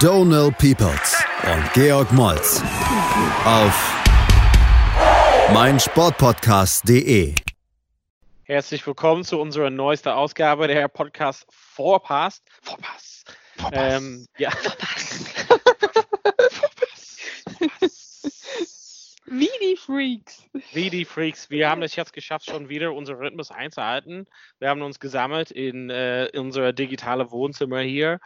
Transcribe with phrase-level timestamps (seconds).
[0.00, 2.62] Donal Peoples und Georg Moltz
[3.44, 3.94] auf
[5.52, 7.34] meinsportpodcast.de.
[8.44, 12.40] Herzlich willkommen zu unserer neuesten Ausgabe der Podcast Vorpass.
[12.62, 13.24] Vorpass.
[13.58, 13.78] Vorpass.
[13.78, 14.50] Ähm, ja.
[14.50, 15.26] Vorpass.
[19.32, 20.50] Wie die Freaks.
[20.72, 21.50] Wie die Freaks.
[21.50, 24.26] Wir haben es jetzt geschafft, schon wieder unseren Rhythmus einzuhalten.
[24.58, 28.18] Wir haben uns gesammelt in, äh, in unser digitales Wohnzimmer hier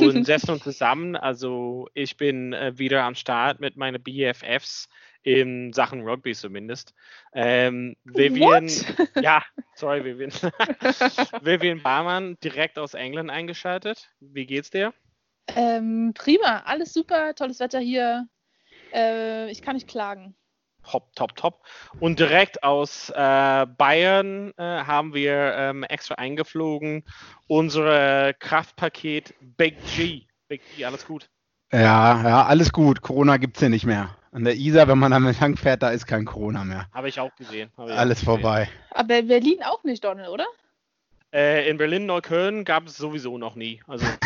[0.00, 1.16] und setzen uns zusammen.
[1.16, 4.90] Also ich bin äh, wieder am Start mit meinen BFFs
[5.22, 6.92] in Sachen Rugby zumindest.
[7.32, 9.08] Ähm, Vivian, What?
[9.22, 9.42] ja,
[9.76, 10.30] sorry, Vivian.
[11.42, 14.10] Vivian Barmann direkt aus England eingeschaltet.
[14.20, 14.92] Wie geht's dir?
[15.56, 18.28] Ähm, prima, alles super, tolles Wetter hier.
[18.92, 20.36] Äh, ich kann nicht klagen.
[20.90, 21.62] Top, top, top.
[22.00, 27.04] Und direkt aus äh, Bayern äh, haben wir ähm, extra eingeflogen
[27.46, 30.22] unsere Kraftpaket Big G.
[30.48, 31.28] Big G, alles gut.
[31.72, 33.02] Ja, ja, alles gut.
[33.02, 34.16] Corona gibt es hier nicht mehr.
[34.32, 36.86] An der Isar, wenn man am Lang fährt, da ist kein Corona mehr.
[36.92, 37.70] Habe ich auch gesehen.
[37.72, 38.24] Ich Alles auch gesehen.
[38.24, 38.68] vorbei.
[38.90, 40.46] Aber in Berlin auch nicht, Donald, oder?
[41.32, 43.80] Äh, in Berlin-Neukölln gab es sowieso noch nie.
[43.86, 44.04] Also,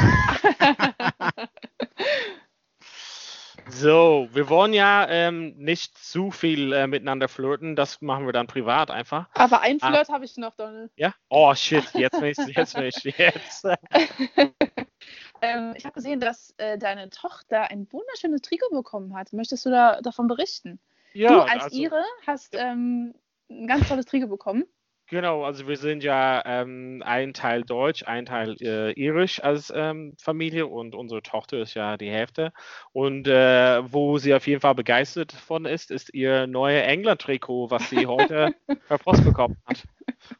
[3.68, 7.76] so, wir wollen ja ähm, nicht zu viel äh, miteinander flirten.
[7.76, 9.28] Das machen wir dann privat einfach.
[9.34, 9.88] Aber ein Ah.
[9.88, 10.92] Flirt habe ich noch, Donald.
[10.96, 11.14] Ja?
[11.28, 11.84] Oh, shit.
[11.94, 13.64] Jetzt nicht, jetzt nicht, jetzt.
[15.42, 19.32] ähm, ich habe gesehen, dass äh, deine Tochter ein wunderschönes Trikot bekommen hat.
[19.32, 20.78] Möchtest du da davon berichten?
[21.12, 23.14] Ja, du als also- Ire hast ähm,
[23.50, 24.64] ein ganz tolles Trikot bekommen.
[25.06, 30.15] Genau, also wir sind ja ähm, ein Teil Deutsch, ein Teil äh, Irisch als ähm,
[30.19, 32.53] Familie und unsere Tochter ist ja die Hälfte.
[32.92, 37.91] Und äh, wo sie auf jeden Fall begeistert von ist, ist ihr neue England-Trikot, was
[37.91, 38.54] sie heute
[38.88, 39.84] per Post bekommen hat.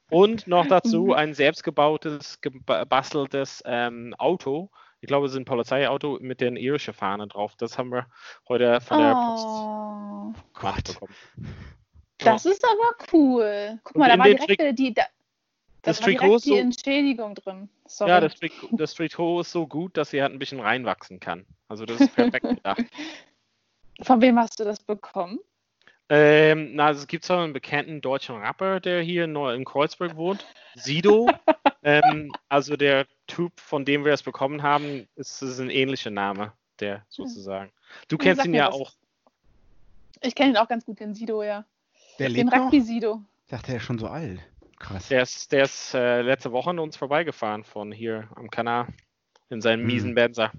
[0.09, 4.71] Und noch dazu ein selbstgebautes, gebasteltes ähm, Auto.
[5.01, 7.55] Ich glaube, es ist ein Polizeiauto mit den irischen Fahnen drauf.
[7.59, 8.07] Das haben wir
[8.49, 11.15] heute von der Post Oh, gemacht bekommen.
[12.25, 13.79] Das ist aber cool.
[13.85, 15.09] Guck mal, da war direkt Tri- äh, die, da, da
[15.83, 17.69] Das war direkt die so- Entschädigung drin.
[17.87, 18.11] Sorry.
[18.11, 21.47] Ja, das, Trikot- das Trikot ist so gut, dass sie halt ein bisschen reinwachsen kann.
[21.69, 22.85] Also das ist perfekt gedacht.
[24.03, 25.39] Von wem hast du das bekommen?
[26.11, 30.17] Ähm, na, es gibt so einen bekannten deutschen Rapper, der hier in, Neu- in Kreuzberg
[30.17, 31.31] wohnt, Sido.
[31.83, 36.53] ähm, also der Typ, von dem wir es bekommen haben, ist, ist ein ähnlicher Name,
[36.81, 37.73] der sozusagen.
[38.09, 38.75] Du kennst ihn ja was.
[38.75, 38.93] auch.
[40.21, 41.65] Ich kenne ihn auch ganz gut, den Sido, ja.
[42.19, 42.67] Der Den lebt noch?
[42.67, 43.21] Rugby-Sido.
[43.45, 44.41] Ich dachte, er ist schon so alt.
[44.79, 45.09] Krass.
[45.09, 48.89] Der ist, der ist äh, letzte Woche an uns vorbeigefahren von hier am Kanal
[49.51, 49.87] in seinem Hm.
[49.87, 50.53] miesen Benzer.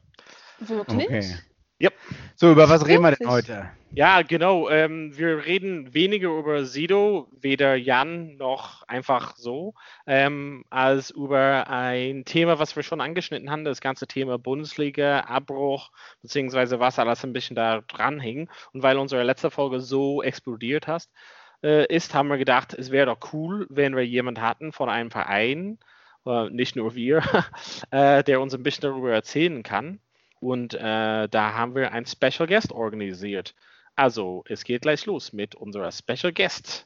[0.59, 1.07] Wirklich?
[1.07, 1.35] Okay.
[1.81, 1.93] Yep.
[2.35, 3.69] So, über was reden wir denn heute?
[3.91, 4.69] Ja, genau.
[4.69, 9.73] Ähm, wir reden weniger über Sido, weder Jan noch einfach so,
[10.07, 15.91] ähm, als über ein Thema, was wir schon angeschnitten haben, das ganze Thema Bundesliga, Abbruch,
[16.21, 18.49] beziehungsweise was alles ein bisschen da dran hing.
[18.71, 21.11] Und weil unsere letzte Folge so explodiert hast,
[21.65, 25.09] äh, ist, haben wir gedacht, es wäre doch cool, wenn wir jemanden hatten von einem
[25.09, 25.79] Verein,
[26.25, 27.23] äh, nicht nur wir,
[27.91, 29.99] äh, der uns ein bisschen darüber erzählen kann.
[30.39, 33.55] Und äh, da haben wir einen Special Guest organisiert.
[33.95, 36.85] Also, es geht gleich los mit unserer Special Guest.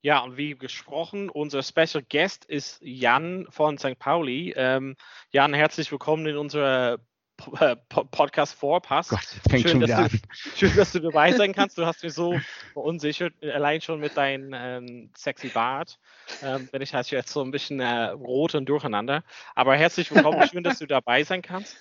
[0.00, 3.98] Ja, und wie gesprochen, unser Special Guest ist Jan von St.
[3.98, 4.54] Pauli.
[4.56, 4.94] Ähm,
[5.32, 6.98] Jan, herzlich willkommen in unserer
[7.38, 9.08] Podcast Vorpass.
[9.08, 10.20] Gott, fängt Schön, schon dass wieder du- an.
[10.56, 11.78] Schön, dass du dabei sein kannst.
[11.78, 12.38] Du hast mich so
[12.72, 15.98] verunsichert, allein schon mit deinem ähm, sexy Bart.
[16.42, 19.22] Ähm, bin ich halt jetzt so ein bisschen äh, rot und durcheinander.
[19.54, 21.76] Aber herzlich willkommen, schön, dass du dabei sein kannst.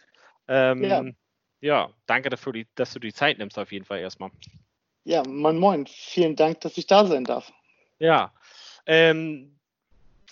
[0.48, 1.04] Ähm, ja.
[1.60, 1.90] Ja.
[2.06, 4.30] danke dafür, dass du die Zeit nimmst, auf jeden Fall erstmal.
[5.04, 5.88] Ja, moin moin.
[5.88, 7.52] Vielen Dank, dass ich da sein darf.
[7.98, 8.32] Ja,
[8.86, 9.57] ähm,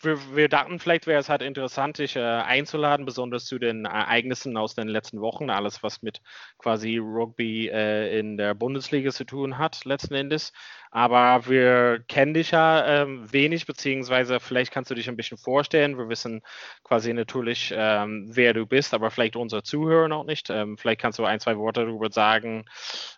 [0.01, 4.57] wir, wir dachten, vielleicht wäre es halt interessant, dich äh, einzuladen, besonders zu den Ereignissen
[4.57, 6.21] aus den letzten Wochen, alles was mit
[6.57, 10.53] quasi Rugby äh, in der Bundesliga zu tun hat, letzten Endes.
[10.91, 15.97] Aber wir kennen dich ja ähm, wenig, beziehungsweise vielleicht kannst du dich ein bisschen vorstellen.
[15.97, 16.41] Wir wissen
[16.83, 20.49] quasi natürlich, ähm, wer du bist, aber vielleicht unsere Zuhörer noch nicht.
[20.49, 22.65] Ähm, vielleicht kannst du ein, zwei Worte darüber sagen,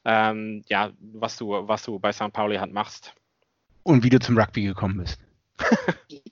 [0.06, 2.34] ähm, ja, was du, was du bei St.
[2.34, 3.14] Pauli halt machst.
[3.84, 5.20] Und wie du zum Rugby gekommen bist.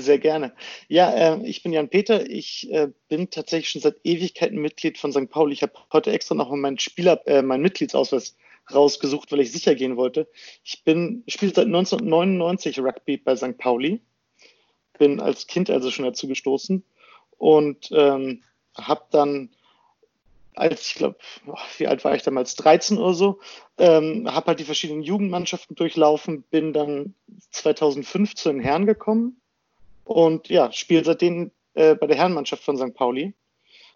[0.00, 0.54] Sehr gerne.
[0.88, 2.28] Ja, äh, ich bin Jan Peter.
[2.28, 5.28] Ich äh, bin tatsächlich schon seit Ewigkeiten Mitglied von St.
[5.28, 5.52] Pauli.
[5.52, 8.36] Ich habe heute extra noch mal meinen Spieler, äh, meinen Mitgliedsausweis
[8.72, 10.26] rausgesucht, weil ich sicher gehen wollte.
[10.64, 13.58] Ich bin, spiele seit 1999 Rugby bei St.
[13.58, 14.00] Pauli.
[14.98, 16.82] Bin als Kind also schon dazu gestoßen
[17.36, 18.42] und ähm,
[18.76, 19.50] habe dann,
[20.54, 21.16] als ich glaube,
[21.78, 23.40] wie alt war ich damals, 13 oder so,
[23.78, 27.14] ähm, habe halt die verschiedenen Jugendmannschaften durchlaufen, bin dann
[27.50, 29.39] 2015 in Herren gekommen
[30.10, 32.94] und ja, spiele seitdem äh, bei der Herrenmannschaft von St.
[32.94, 33.32] Pauli.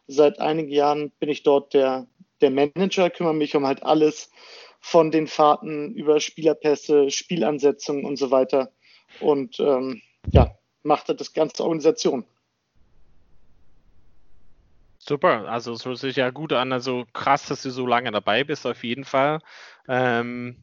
[0.07, 2.07] Seit einigen Jahren bin ich dort der,
[2.41, 4.31] der Manager, kümmere mich um halt alles
[4.79, 8.71] von den Fahrten über Spielerpässe, Spielansetzungen und so weiter.
[9.19, 12.25] Und ähm, ja, machte das ganze Organisation.
[15.01, 16.73] Super, also es hört sich ja gut an.
[16.73, 19.41] Also krass, dass du so lange dabei bist, auf jeden Fall.
[19.89, 20.59] Ähm,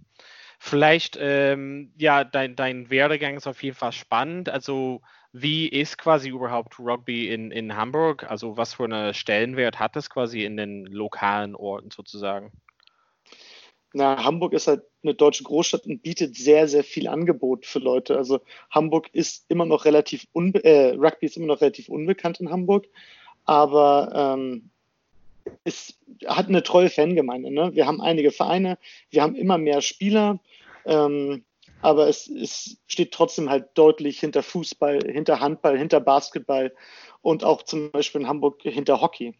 [0.59, 4.47] vielleicht, ähm, ja, dein, dein Werdegang ist auf jeden Fall spannend.
[4.47, 5.01] Also
[5.33, 8.29] wie ist quasi überhaupt Rugby in, in Hamburg?
[8.29, 12.51] Also was für einen Stellenwert hat es quasi in den lokalen Orten sozusagen?
[13.93, 18.17] Na, Hamburg ist halt eine deutsche Großstadt und bietet sehr, sehr viel Angebot für Leute.
[18.17, 18.39] Also
[18.69, 22.87] Hamburg ist immer noch relativ unbe äh, Rugby ist immer noch relativ unbekannt in Hamburg,
[23.45, 24.69] aber ähm,
[25.63, 27.51] es hat eine treue Fangemeinde.
[27.51, 27.71] Ne?
[27.73, 28.77] Wir haben einige Vereine,
[29.09, 30.39] wir haben immer mehr Spieler.
[30.85, 31.43] Ähm,
[31.81, 36.73] aber es, es steht trotzdem halt deutlich hinter Fußball, hinter Handball, hinter Basketball
[37.21, 39.35] und auch zum Beispiel in Hamburg hinter Hockey.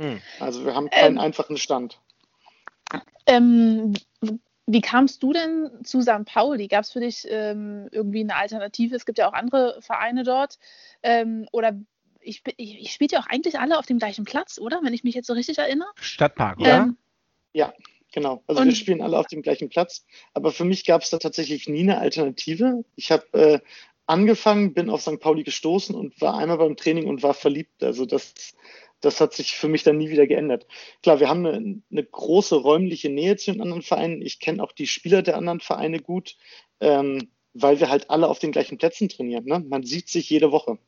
[0.00, 0.20] Hm.
[0.40, 2.00] Also wir haben keinen ähm, einfachen Stand.
[3.26, 3.94] Ähm,
[4.66, 6.24] wie kamst du denn zu St.
[6.24, 6.68] Pauli?
[6.68, 8.96] Gab es für dich ähm, irgendwie eine Alternative?
[8.96, 10.58] Es gibt ja auch andere Vereine dort.
[11.02, 11.72] Ähm, oder
[12.20, 14.80] ich, ich, ich spiele ja auch eigentlich alle auf dem gleichen Platz, oder?
[14.82, 15.88] Wenn ich mich jetzt so richtig erinnere.
[16.00, 16.76] Stadtpark, oder?
[16.78, 16.96] Ähm,
[17.52, 17.72] ja.
[18.16, 20.06] Genau, also und, wir spielen alle auf dem gleichen Platz.
[20.32, 22.82] Aber für mich gab es da tatsächlich nie eine Alternative.
[22.96, 23.60] Ich habe äh,
[24.06, 25.20] angefangen, bin auf St.
[25.20, 27.82] Pauli gestoßen und war einmal beim Training und war verliebt.
[27.82, 28.54] Also das,
[29.02, 30.66] das hat sich für mich dann nie wieder geändert.
[31.02, 34.22] Klar, wir haben eine, eine große räumliche Nähe zu den anderen Vereinen.
[34.22, 36.36] Ich kenne auch die Spieler der anderen Vereine gut,
[36.80, 39.44] ähm, weil wir halt alle auf den gleichen Plätzen trainieren.
[39.44, 39.62] Ne?
[39.68, 40.78] Man sieht sich jede Woche.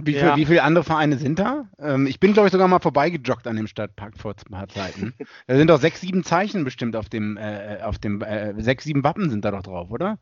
[0.00, 0.34] Wie, ja.
[0.34, 1.68] viel, wie viele andere Vereine sind da?
[1.80, 5.12] Ähm, ich bin, glaube ich, sogar mal vorbeigejoggt an dem Stadtpark vor ein paar Zeiten.
[5.48, 9.02] da sind doch sechs, sieben Zeichen bestimmt auf dem, äh, auf dem, äh, sechs, sieben
[9.02, 10.20] Wappen sind da doch drauf, oder?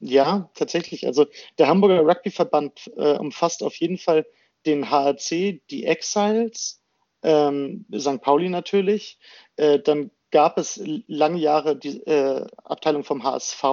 [0.00, 1.06] Ja, tatsächlich.
[1.06, 1.26] Also
[1.58, 4.26] der Hamburger Rugbyverband äh, umfasst auf jeden Fall
[4.66, 6.82] den HRC, die Exiles,
[7.22, 8.20] ähm, St.
[8.20, 9.18] Pauli natürlich,
[9.56, 13.64] äh, dann gab es lange Jahre die äh, Abteilung vom HSV.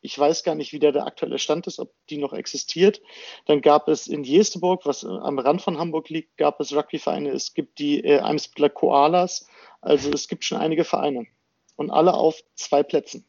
[0.00, 3.02] Ich weiß gar nicht, wie der, der aktuelle Stand ist, ob die noch existiert.
[3.46, 7.30] Dann gab es in Jesteburg, was am Rand von Hamburg liegt, gab es Rugbyvereine.
[7.30, 9.48] Es gibt die äh, Eimsbüttler Koalas.
[9.80, 11.26] Also es gibt schon einige Vereine.
[11.74, 13.26] Und alle auf zwei Plätzen.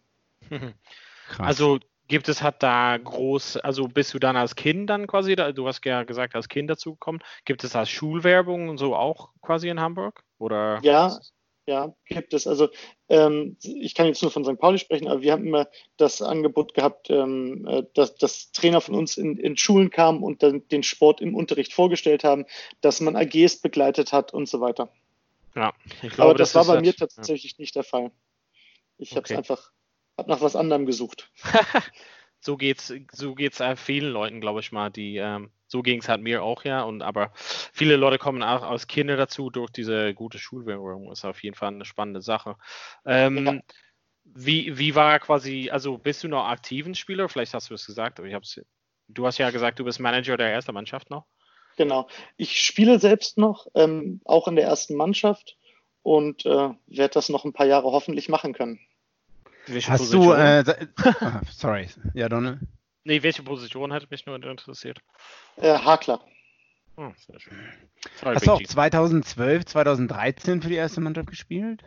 [1.40, 5.52] Also gibt es hat da groß, also bist du dann als Kind dann quasi, da,
[5.52, 9.70] du hast ja gesagt, als Kind dazugekommen, gibt es als Schulwerbung und so auch quasi
[9.70, 10.24] in Hamburg?
[10.38, 10.80] Oder?
[10.84, 11.18] Ja,
[11.68, 12.46] ja, gibt es.
[12.46, 12.70] Also
[13.10, 14.60] ähm, ich kann jetzt nur von St.
[14.60, 15.68] Pauli sprechen, aber wir haben immer
[15.98, 20.44] das Angebot gehabt, ähm, äh, dass, dass Trainer von uns in, in Schulen kamen und
[20.44, 22.46] dann den Sport im Unterricht vorgestellt haben,
[22.82, 24.92] dass man AGs begleitet hat und so weiter.
[25.56, 27.58] Ja, ich glaube, aber das, das war bei mir tatsächlich ja.
[27.60, 28.12] nicht der Fall.
[28.98, 29.18] Ich okay.
[29.18, 29.72] habe es einfach,
[30.18, 31.32] habe nach was anderem gesucht.
[32.46, 36.22] so geht's, so geht's vielen Leuten, glaube ich mal, die ähm, so ging es halt
[36.22, 36.84] mir auch ja.
[36.84, 41.12] Und aber viele Leute kommen auch als Kinder dazu durch diese gute Schulwährung.
[41.12, 42.56] Ist auf jeden Fall eine spannende Sache.
[43.06, 43.60] Ähm, ja.
[44.24, 47.30] Wie, wie war quasi, also bist du noch aktiven Spieler?
[47.30, 48.46] Vielleicht hast du es gesagt, aber ich habe
[49.08, 51.25] Du hast ja gesagt, du bist Manager der ersten Mannschaft noch.
[51.78, 52.08] Genau.
[52.38, 55.58] Ich spiele selbst noch, ähm, auch in der ersten Mannschaft
[56.02, 58.80] und äh, werde das noch ein paar Jahre hoffentlich machen können.
[59.67, 60.27] Welche Hast Position?
[60.27, 60.88] du, äh,
[61.22, 62.60] ah, sorry, ja, Donald?
[63.03, 65.00] Nee, welche Position hätte mich nur interessiert?
[65.57, 66.24] Äh, Hakler.
[66.98, 67.57] Oh, sehr schön.
[68.24, 71.84] Hast du auch 2012, 2013 für die erste Mannschaft gespielt?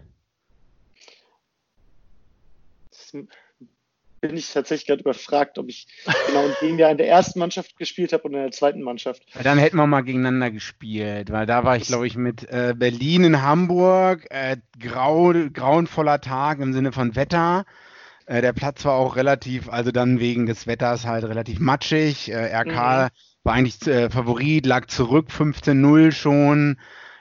[4.21, 5.87] Bin ich tatsächlich gerade überfragt, ob ich
[6.27, 9.23] genau in dem Jahr in der ersten Mannschaft gespielt habe und in der zweiten Mannschaft.
[9.35, 12.75] Ja, dann hätten wir mal gegeneinander gespielt, weil da war ich, glaube ich, mit äh,
[12.77, 17.65] Berlin in Hamburg, äh, grau, grauenvoller Tag im Sinne von Wetter.
[18.27, 22.31] Äh, der Platz war auch relativ, also dann wegen des Wetters halt relativ matschig.
[22.31, 23.09] Äh, RK mhm.
[23.45, 26.79] war eigentlich äh, Favorit, lag zurück 15-0 schon.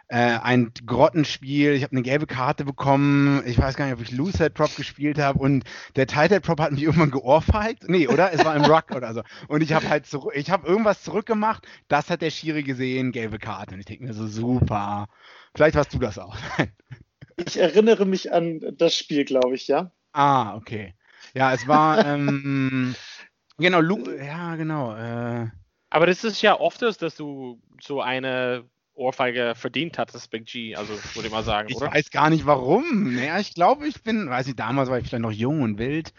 [0.09, 4.11] Äh, ein Grottenspiel, ich habe eine gelbe Karte bekommen, ich weiß gar nicht, ob ich
[4.11, 5.65] Loose Prop gespielt habe und
[5.97, 7.89] der Title Prop hat mich irgendwann geohrfeigt.
[7.89, 8.31] Nee, oder?
[8.31, 9.21] Es war im Rock oder so.
[9.49, 13.37] Und ich habe halt zurück, ich habe irgendwas zurückgemacht, das hat der Schiri gesehen, gelbe
[13.37, 13.73] Karte.
[13.73, 15.07] Und ich denke mir so, super.
[15.53, 16.37] Vielleicht warst du das auch.
[17.35, 19.91] ich erinnere mich an das Spiel, glaube ich, ja.
[20.13, 20.95] Ah, okay.
[21.33, 22.95] Ja, es war, ähm,
[23.57, 24.95] genau, Lu ja, genau.
[24.95, 25.49] Äh,
[25.89, 28.63] aber das ist ja oft, dass du so eine
[28.97, 31.87] Ohrfeige verdient hat, das Big G, also würde ich mal sagen, ich oder?
[31.87, 33.15] Ich weiß gar nicht warum.
[33.15, 36.13] Naja, ich glaube, ich bin, weiß nicht, damals war ich vielleicht noch jung und wild.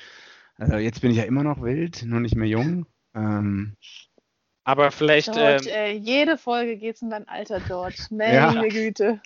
[0.61, 2.87] Äh, jetzt bin ich ja immer noch wild, nur nicht mehr jung.
[3.15, 3.77] Ähm,
[4.69, 5.33] aber vielleicht.
[5.33, 8.03] George, ähm, ey, jede Folge geht es um dein Alter, George.
[8.11, 8.63] Meine ja.
[8.69, 9.19] Güte.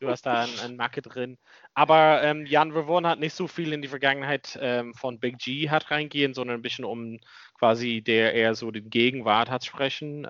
[0.00, 1.36] du hast da ein, ein Macke drin.
[1.74, 5.68] Aber ähm, Jan Verworn hat nicht so viel in die Vergangenheit ähm, von Big G
[5.68, 7.20] hat reingehen, sondern ein bisschen um
[7.58, 10.26] quasi der eher so den Gegenwart hat sprechen.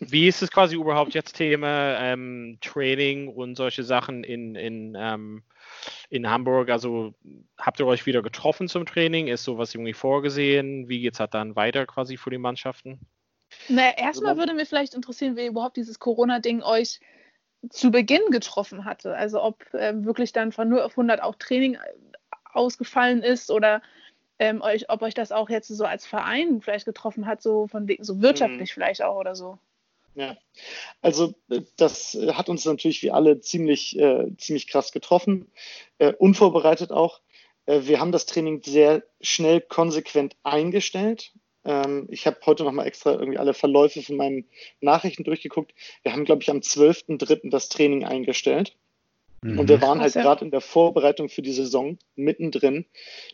[0.00, 5.42] Wie ist es quasi überhaupt jetzt Thema ähm, Training und solche Sachen in, in, ähm,
[6.10, 6.70] in Hamburg?
[6.70, 7.14] Also
[7.58, 9.28] habt ihr euch wieder getroffen zum Training?
[9.28, 10.88] Ist sowas irgendwie vorgesehen?
[10.88, 13.00] Wie geht es halt dann weiter quasi für die Mannschaften?
[13.68, 17.00] Naja, erstmal würde mich vielleicht interessieren, wie überhaupt dieses Corona-Ding euch
[17.70, 19.14] zu Beginn getroffen hatte.
[19.14, 21.78] Also ob äh, wirklich dann von 0 auf 100 auch Training
[22.52, 23.82] ausgefallen ist oder
[24.38, 27.88] ähm, euch, ob euch das auch jetzt so als Verein vielleicht getroffen hat, so von
[28.00, 28.74] so wirtschaftlich mhm.
[28.74, 29.58] vielleicht auch oder so.
[30.14, 30.36] Ja,
[31.00, 35.50] also äh, das äh, hat uns natürlich wie alle ziemlich, äh, ziemlich krass getroffen,
[35.98, 37.20] äh, unvorbereitet auch.
[37.66, 41.32] Äh, wir haben das Training sehr schnell konsequent eingestellt.
[41.64, 44.48] Ähm, ich habe heute nochmal extra irgendwie alle Verläufe von meinen
[44.80, 45.72] Nachrichten durchgeguckt.
[46.02, 47.50] Wir haben, glaube ich, am 12.03.
[47.50, 48.76] das Training eingestellt.
[49.42, 49.58] Mhm.
[49.58, 52.86] Und wir waren halt gerade in der Vorbereitung für die Saison mittendrin.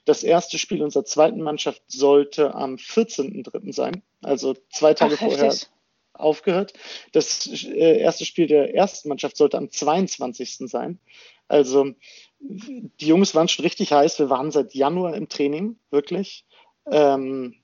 [0.05, 3.73] Das erste Spiel unserer zweiten Mannschaft sollte am 14.03.
[3.73, 5.69] sein, also zwei Tage Ach, vorher heftig.
[6.15, 6.73] aufgehört.
[7.13, 10.71] Das äh, erste Spiel der ersten Mannschaft sollte am 22.
[10.71, 10.99] sein.
[11.47, 11.93] Also
[12.41, 14.19] die Jungs waren schon richtig heiß.
[14.19, 16.45] Wir waren seit Januar im Training, wirklich.
[16.91, 17.55] Ähm,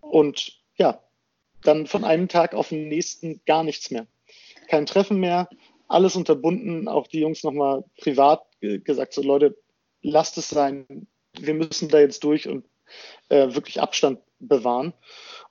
[0.00, 1.02] und ja,
[1.62, 4.06] dann von einem Tag auf den nächsten gar nichts mehr.
[4.68, 5.48] Kein Treffen mehr,
[5.88, 9.56] alles unterbunden, auch die Jungs nochmal privat gesagt, so Leute,
[10.02, 11.06] lasst es sein,
[11.38, 12.64] wir müssen da jetzt durch und
[13.28, 14.92] äh, wirklich Abstand bewahren.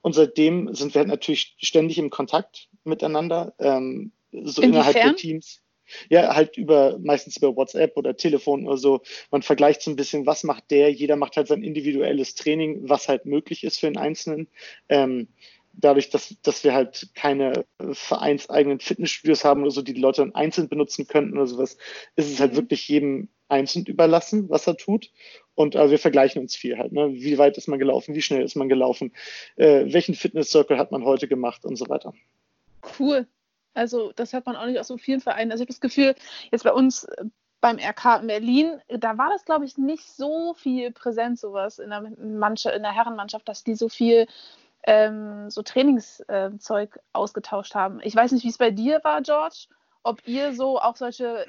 [0.02, 4.64] Und seitdem sind wir halt natürlich ständig im Kontakt miteinander, ähm, so Inwiefern?
[4.64, 5.62] innerhalb der Teams.
[6.08, 9.02] Ja, halt über, meistens über WhatsApp oder Telefon oder so.
[9.30, 10.90] Man vergleicht so ein bisschen, was macht der?
[10.90, 14.48] Jeder macht halt sein individuelles Training, was halt möglich ist für den Einzelnen.
[14.88, 15.28] Ähm,
[15.76, 20.34] dadurch, dass, dass wir halt keine vereinseigenen Fitnessstudios haben oder so, die die Leute dann
[20.34, 21.76] einzeln benutzen könnten oder sowas,
[22.16, 22.56] ist es halt mhm.
[22.56, 25.10] wirklich jedem einzeln überlassen, was er tut.
[25.54, 26.92] Und äh, wir vergleichen uns viel halt.
[26.92, 27.12] Ne?
[27.12, 28.14] Wie weit ist man gelaufen?
[28.14, 29.12] Wie schnell ist man gelaufen?
[29.56, 32.12] Äh, welchen Fitness-Circle hat man heute gemacht und so weiter?
[32.98, 33.26] Cool.
[33.74, 35.52] Also das hat man auch nicht aus so vielen Vereinen.
[35.52, 36.14] Also ich habe das Gefühl,
[36.50, 37.24] jetzt bei uns äh,
[37.60, 41.90] beim RK in Berlin, da war das, glaube ich, nicht so viel präsent, sowas in
[41.90, 44.26] der, Mannschaft, in der Herrenmannschaft, dass die so viel
[44.86, 48.00] ähm, so Trainingszeug äh, ausgetauscht haben.
[48.02, 49.66] Ich weiß nicht, wie es bei dir war, George,
[50.02, 51.44] ob ihr so auch solche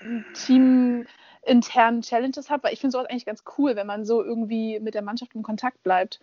[0.00, 4.78] hm, teaminternen Challenges habt, weil ich finde sowas eigentlich ganz cool, wenn man so irgendwie
[4.80, 6.20] mit der Mannschaft in Kontakt bleibt.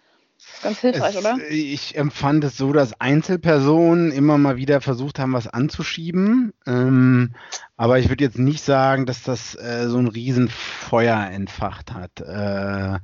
[0.61, 1.37] Ganz hilfreich, es, oder?
[1.49, 6.53] Ich empfand es so, dass Einzelpersonen immer mal wieder versucht haben, was anzuschieben.
[6.65, 7.33] Ähm,
[7.75, 12.21] aber ich würde jetzt nicht sagen, dass das äh, so ein Riesenfeuer entfacht hat.
[12.21, 12.99] Äh,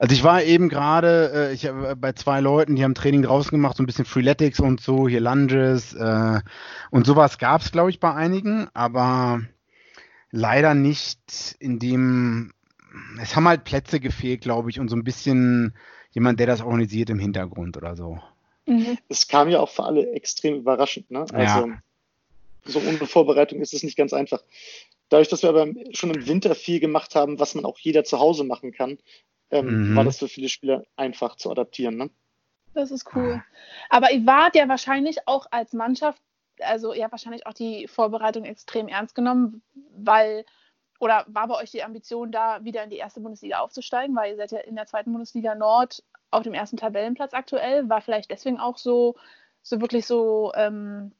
[0.00, 3.22] also ich war eben gerade, äh, ich habe äh, bei zwei Leuten, die haben Training
[3.22, 6.40] draußen gemacht, so ein bisschen Freeletics und so, hier Lunges äh,
[6.90, 9.42] und sowas gab es, glaube ich, bei einigen, aber
[10.30, 12.52] leider nicht in dem,
[13.20, 15.74] es haben halt Plätze gefehlt, glaube ich, und so ein bisschen
[16.12, 18.20] jemand, der das organisiert im Hintergrund oder so.
[18.66, 18.98] Mhm.
[19.08, 21.20] Es kam ja auch für alle extrem überraschend, ne?
[21.32, 21.82] Also ja.
[22.64, 24.42] so ohne Vorbereitung ist es nicht ganz einfach.
[25.08, 28.20] Dadurch, dass wir aber schon im Winter viel gemacht haben, was man auch jeder zu
[28.20, 28.98] Hause machen kann,
[29.50, 29.96] ähm, mhm.
[29.96, 31.96] war das für viele Spieler einfach zu adaptieren.
[31.96, 32.10] Ne?
[32.74, 33.42] Das ist cool.
[33.88, 36.22] Aber ihr wart ja wahrscheinlich auch als Mannschaft,
[36.60, 39.62] also ihr habt wahrscheinlich auch die Vorbereitung extrem ernst genommen,
[39.96, 40.44] weil,
[41.00, 44.36] oder war bei euch die Ambition da, wieder in die erste Bundesliga aufzusteigen, weil ihr
[44.36, 48.60] seid ja in der zweiten Bundesliga Nord auf dem ersten Tabellenplatz aktuell, war vielleicht deswegen
[48.60, 49.16] auch so,
[49.62, 51.12] so wirklich so, ähm,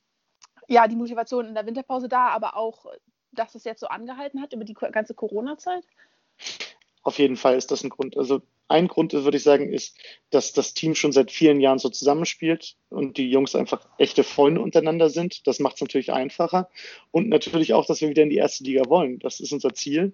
[0.68, 2.86] ja, die Motivation in der Winterpause da, aber auch,
[3.32, 5.84] dass es jetzt so angehalten hat über die ganze Corona-Zeit?
[7.02, 8.18] Auf jeden Fall ist das ein Grund.
[8.18, 9.96] Also ein Grund, würde ich sagen, ist,
[10.30, 14.60] dass das Team schon seit vielen Jahren so zusammenspielt und die Jungs einfach echte Freunde
[14.60, 15.46] untereinander sind.
[15.46, 16.68] Das macht es natürlich einfacher.
[17.10, 19.18] Und natürlich auch, dass wir wieder in die erste Liga wollen.
[19.18, 20.12] Das ist unser Ziel.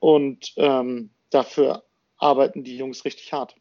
[0.00, 1.84] Und ähm, dafür
[2.18, 3.56] arbeiten die Jungs richtig hart.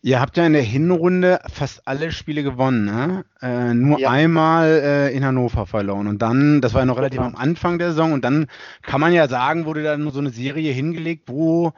[0.00, 3.24] Ihr habt ja in der Hinrunde fast alle Spiele gewonnen, ne?
[3.42, 4.10] Äh, nur ja.
[4.10, 6.06] einmal äh, in Hannover verloren.
[6.06, 7.26] Und dann, das war ja noch relativ ja.
[7.26, 8.46] am Anfang der Saison, und dann
[8.82, 11.72] kann man ja sagen, wurde da nur so eine Serie hingelegt, wo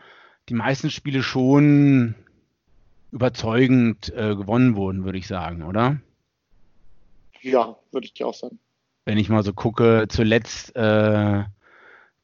[0.50, 2.16] die meisten Spiele schon
[3.12, 6.00] überzeugend äh, gewonnen wurden, würde ich sagen, oder?
[7.40, 8.58] Ja, würde ich dir auch sagen.
[9.04, 11.44] Wenn ich mal so gucke, zuletzt äh,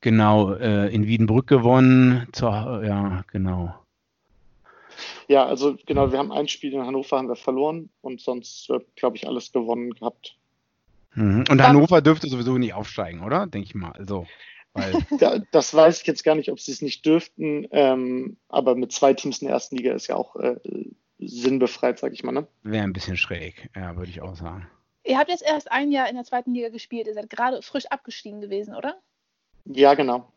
[0.01, 3.75] genau äh, in Wiedenbrück gewonnen, zur, ja, genau.
[5.29, 9.17] Ja, also genau, wir haben ein Spiel in Hannover haben wir verloren und sonst, glaube
[9.17, 10.37] ich, alles gewonnen gehabt.
[11.15, 11.45] Mhm.
[11.49, 13.47] Und Hannover dürfte sowieso nicht aufsteigen, oder?
[13.47, 13.93] Denke ich mal.
[13.93, 14.27] Also,
[14.77, 18.93] weil das weiß ich jetzt gar nicht, ob sie es nicht dürften, ähm, aber mit
[18.93, 20.57] zwei Teams in der ersten Liga ist ja auch äh,
[21.19, 22.33] sinnbefreit, sag ich mal.
[22.33, 22.47] Ne?
[22.63, 24.69] Wäre ein bisschen schräg, ja, würde ich auch sagen.
[25.05, 27.87] Ihr habt jetzt erst ein Jahr in der zweiten Liga gespielt, ihr seid gerade frisch
[27.87, 28.97] abgestiegen gewesen, oder?
[29.65, 30.31] Ja, genau.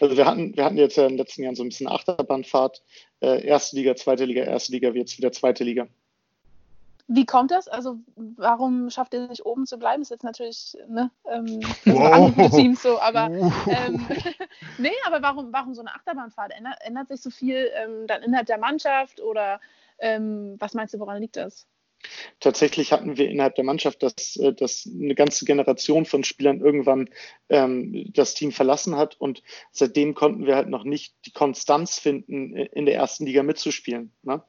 [0.00, 2.82] Also wir hatten, wir hatten jetzt ja in den letzten Jahren so ein bisschen Achterbahnfahrt.
[3.20, 5.88] Äh, erste Liga, zweite Liga, erste Liga, jetzt wieder zweite Liga.
[7.08, 7.68] Wie kommt das?
[7.68, 10.02] Also warum schafft ihr nicht oben zu bleiben?
[10.02, 12.50] Ist jetzt natürlich ne, ähm, wow.
[12.50, 14.06] Teams so, aber ähm,
[14.78, 16.52] nee, aber warum, warum so eine Achterbahnfahrt?
[16.56, 19.60] Ändert, ändert sich so viel ähm, dann innerhalb der Mannschaft oder
[19.98, 21.66] ähm, was meinst du, woran liegt das?
[22.40, 27.08] Tatsächlich hatten wir innerhalb der Mannschaft, dass, äh, dass eine ganze Generation von Spielern irgendwann
[27.48, 32.56] ähm, das Team verlassen hat und seitdem konnten wir halt noch nicht die Konstanz finden,
[32.56, 34.12] in der ersten Liga mitzuspielen.
[34.22, 34.42] Ne?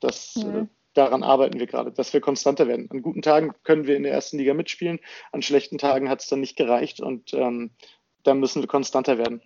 [0.00, 0.68] Das, mhm.
[0.94, 2.88] Daran arbeiten wir gerade, dass wir konstanter werden.
[2.90, 5.00] An guten Tagen können wir in der ersten Liga mitspielen,
[5.32, 7.70] an schlechten Tagen hat es dann nicht gereicht und ähm,
[8.22, 9.42] dann müssen wir konstanter werden.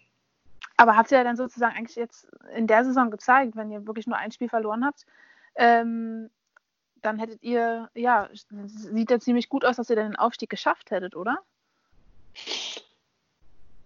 [0.76, 4.06] Aber habt ihr ja dann sozusagen eigentlich jetzt in der Saison gezeigt, wenn ihr wirklich
[4.06, 5.06] nur ein Spiel verloren habt,
[5.56, 6.30] ähm,
[7.02, 11.16] dann hättet ihr, ja, sieht ja ziemlich gut aus, dass ihr den Aufstieg geschafft hättet,
[11.16, 11.38] oder?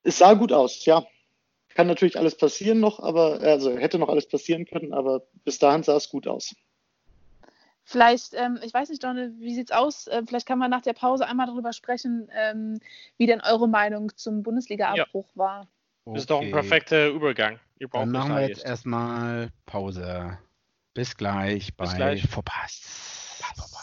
[0.02, 1.04] Es sah gut aus, ja.
[1.74, 5.82] Kann natürlich alles passieren noch, aber also hätte noch alles passieren können, aber bis dahin
[5.82, 6.54] sah es gut aus.
[7.84, 10.06] Vielleicht, ähm, ich weiß nicht, Donne, wie sieht's aus?
[10.06, 12.80] Äh, vielleicht kann man nach der Pause einmal darüber sprechen, ähm,
[13.16, 15.36] wie denn eure Meinung zum Bundesliga-Abbruch ja.
[15.36, 15.68] war.
[16.04, 16.14] Okay.
[16.14, 17.58] Das ist doch ein perfekter Übergang.
[17.92, 20.38] Dann machen wir jetzt erstmal Pause.
[20.94, 22.28] Bis gleich bei Bis gleich.
[22.28, 22.84] Verpasst.
[23.38, 23.82] Verpasst.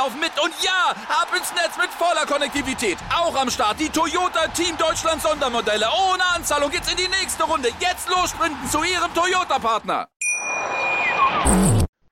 [0.01, 2.97] laufen mit und ja, ab ins Netz mit voller Konnektivität.
[3.15, 5.85] Auch am Start die Toyota Team Deutschland Sondermodelle.
[5.85, 7.69] Ohne Anzahlung geht's in die nächste Runde.
[7.79, 10.07] Jetzt los sprinten zu Ihrem Toyota-Partner.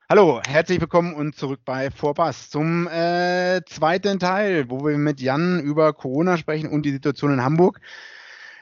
[0.07, 5.59] Hallo, herzlich willkommen und zurück bei Vorpass zum äh, zweiten Teil, wo wir mit Jan
[5.59, 7.79] über Corona sprechen und die Situation in Hamburg.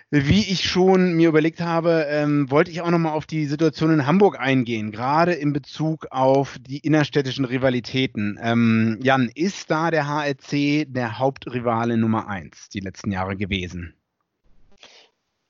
[0.09, 4.07] Wie ich schon mir überlegt habe, ähm, wollte ich auch nochmal auf die Situation in
[4.07, 8.39] Hamburg eingehen, gerade in Bezug auf die innerstädtischen Rivalitäten.
[8.41, 13.95] Ähm, Jan, ist da der HRC der Hauptrivale Nummer eins die letzten Jahre gewesen?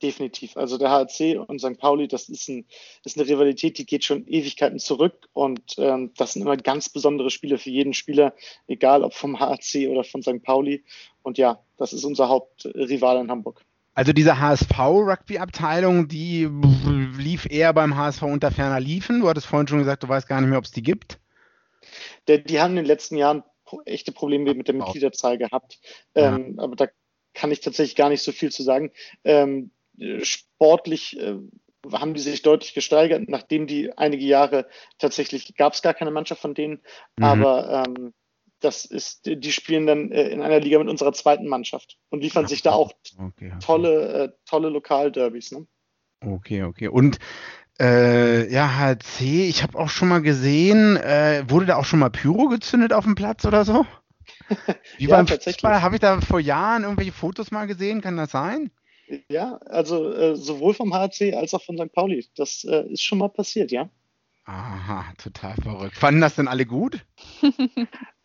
[0.01, 0.57] Definitiv.
[0.57, 1.77] Also der HRC und St.
[1.77, 2.65] Pauli, das ist, ein,
[3.05, 7.29] ist eine Rivalität, die geht schon Ewigkeiten zurück und ähm, das sind immer ganz besondere
[7.29, 8.33] Spiele für jeden Spieler,
[8.67, 10.41] egal ob vom HRC oder von St.
[10.41, 10.83] Pauli.
[11.21, 13.66] Und ja, das ist unser Hauptrivale in Hamburg.
[13.97, 16.47] Also diese HSV-Rugby-Abteilung, die
[17.17, 19.21] lief eher beim HSV unter ferner Liefen.
[19.21, 21.19] Du hattest vorhin schon gesagt, du weißt gar nicht mehr, ob es die gibt.
[22.27, 23.41] Der, die haben in den letzten Jahren
[23.85, 25.79] echte Probleme mit der Mitgliederzahl gehabt.
[26.15, 26.35] Ja.
[26.35, 26.87] Ähm, aber da
[27.33, 28.91] kann ich tatsächlich gar nicht so viel zu sagen.
[29.23, 29.71] Ähm,
[30.21, 31.37] sportlich äh,
[31.91, 34.67] haben die sich deutlich gesteigert, nachdem die einige Jahre
[34.99, 36.83] tatsächlich gab es gar keine Mannschaft von denen.
[37.17, 37.23] Mhm.
[37.23, 38.13] Aber ähm,
[38.59, 42.47] das ist, die spielen dann äh, in einer Liga mit unserer zweiten Mannschaft und liefern
[42.47, 43.53] sich da auch okay, okay.
[43.59, 45.51] tolle, äh, tolle Lokalderbys.
[45.51, 45.67] Ne?
[46.21, 46.87] Okay, okay.
[46.87, 47.19] Und
[47.79, 52.09] äh, ja, HC, ich habe auch schon mal gesehen, äh, wurde da auch schon mal
[52.09, 53.85] Pyro gezündet auf dem Platz oder so?
[54.97, 58.31] Wie ja, beim Fußball, habe ich da vor Jahren irgendwelche Fotos mal gesehen, kann das
[58.31, 58.71] sein?
[59.29, 61.93] Ja, also äh, sowohl vom HC als auch von St.
[61.93, 62.27] Pauli.
[62.35, 63.89] Das äh, ist schon mal passiert, ja.
[64.45, 65.97] Aha, total verrückt.
[65.97, 67.05] Fanden das denn alle gut?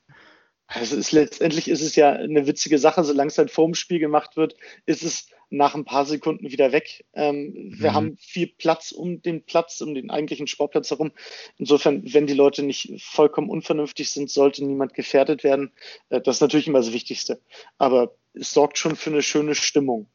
[0.74, 4.36] Also ist, letztendlich ist es ja eine witzige Sache, solange es halt vorm Spiel gemacht
[4.36, 4.56] wird,
[4.86, 7.04] ist es nach ein paar Sekunden wieder weg.
[7.12, 7.94] Ähm, wir mhm.
[7.94, 11.12] haben viel Platz um den Platz, um den eigentlichen Sportplatz herum.
[11.58, 15.70] Insofern, wenn die Leute nicht vollkommen unvernünftig sind, sollte niemand gefährdet werden.
[16.08, 17.40] Äh, das ist natürlich immer das Wichtigste.
[17.76, 20.06] Aber es sorgt schon für eine schöne Stimmung.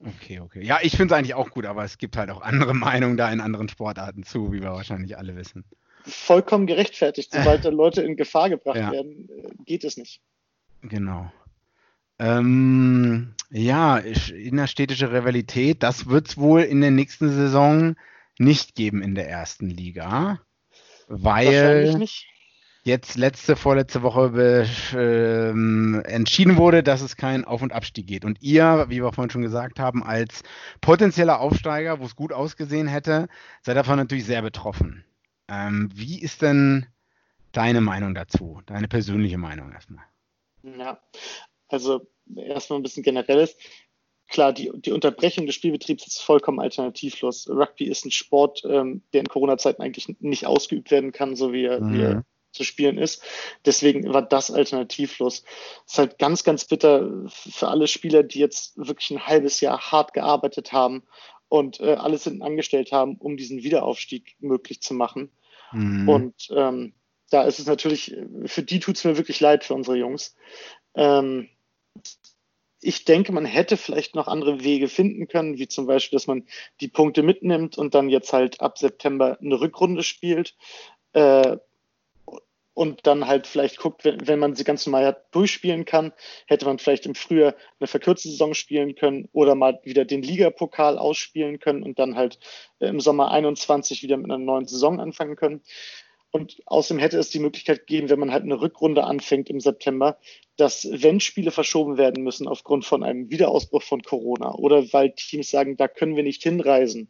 [0.00, 0.62] Okay, okay.
[0.62, 3.32] Ja, ich finde es eigentlich auch gut, aber es gibt halt auch andere Meinungen da
[3.32, 5.64] in anderen Sportarten zu, wie wir wahrscheinlich alle wissen
[6.04, 7.32] vollkommen gerechtfertigt.
[7.32, 8.92] Sobald da Leute in Gefahr gebracht ja.
[8.92, 10.20] werden, äh, geht es nicht.
[10.82, 11.32] Genau.
[12.18, 17.96] Ähm, ja, innerstädtische Rivalität, das wird es wohl in der nächsten Saison
[18.38, 20.40] nicht geben in der ersten Liga,
[21.08, 22.08] weil
[22.84, 25.50] jetzt letzte, vorletzte Woche äh,
[26.08, 28.24] entschieden wurde, dass es keinen Auf- und Abstieg geht.
[28.24, 30.42] Und ihr, wie wir vorhin schon gesagt haben, als
[30.80, 33.28] potenzieller Aufsteiger, wo es gut ausgesehen hätte,
[33.62, 35.04] seid davon natürlich sehr betroffen.
[35.48, 36.86] Ähm, wie ist denn
[37.54, 40.04] deine Meinung dazu, deine persönliche Meinung erstmal.
[40.62, 41.00] Ja,
[41.68, 43.56] also erstmal ein bisschen generelles.
[44.28, 47.48] Klar, die, die Unterbrechung des Spielbetriebs ist vollkommen alternativlos.
[47.48, 51.64] Rugby ist ein Sport, ähm, der in Corona-Zeiten eigentlich nicht ausgeübt werden kann, so wie
[51.64, 51.94] er, mhm.
[51.94, 53.22] wie er zu spielen ist.
[53.66, 55.44] Deswegen war das alternativlos.
[55.86, 59.90] Es ist halt ganz, ganz bitter für alle Spieler, die jetzt wirklich ein halbes Jahr
[59.90, 61.02] hart gearbeitet haben
[61.48, 65.30] und äh, alles hinten angestellt haben, um diesen Wiederaufstieg möglich zu machen.
[65.72, 66.08] Mhm.
[66.08, 66.94] Und ähm,
[67.30, 70.36] da ist es natürlich, für die tut es mir wirklich leid, für unsere Jungs.
[70.94, 71.48] Ähm,
[72.80, 76.46] ich denke, man hätte vielleicht noch andere Wege finden können, wie zum Beispiel, dass man
[76.80, 80.54] die Punkte mitnimmt und dann jetzt halt ab September eine Rückrunde spielt.
[81.14, 81.56] Äh,
[82.74, 86.12] und dann halt vielleicht guckt, wenn, wenn man sie ganz normal durchspielen kann,
[86.46, 90.98] hätte man vielleicht im Frühjahr eine verkürzte Saison spielen können oder mal wieder den Ligapokal
[90.98, 92.38] ausspielen können und dann halt
[92.80, 95.62] äh, im Sommer 21 wieder mit einer neuen Saison anfangen können.
[96.32, 100.18] Und außerdem hätte es die Möglichkeit gegeben, wenn man halt eine Rückrunde anfängt im September,
[100.56, 105.48] dass wenn Spiele verschoben werden müssen aufgrund von einem Wiederausbruch von Corona oder weil Teams
[105.48, 107.08] sagen, da können wir nicht hinreisen,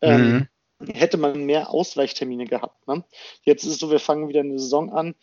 [0.00, 0.34] ähm, mhm.
[0.36, 0.48] ähm,
[0.92, 2.86] hätte man mehr Ausweichtermine gehabt.
[2.86, 3.04] Ne?
[3.42, 5.14] Jetzt ist es so, wir fangen wieder eine Saison an,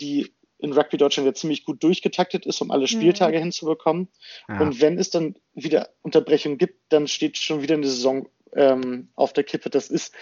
[0.00, 3.42] die in Rugby Deutschland ja ziemlich gut durchgetaktet ist, um alle Spieltage mhm.
[3.42, 4.08] hinzubekommen.
[4.48, 4.60] Ja.
[4.60, 9.32] Und wenn es dann wieder Unterbrechungen gibt, dann steht schon wieder eine Saison ähm, auf
[9.32, 9.68] der Kippe.
[9.68, 10.14] Das ist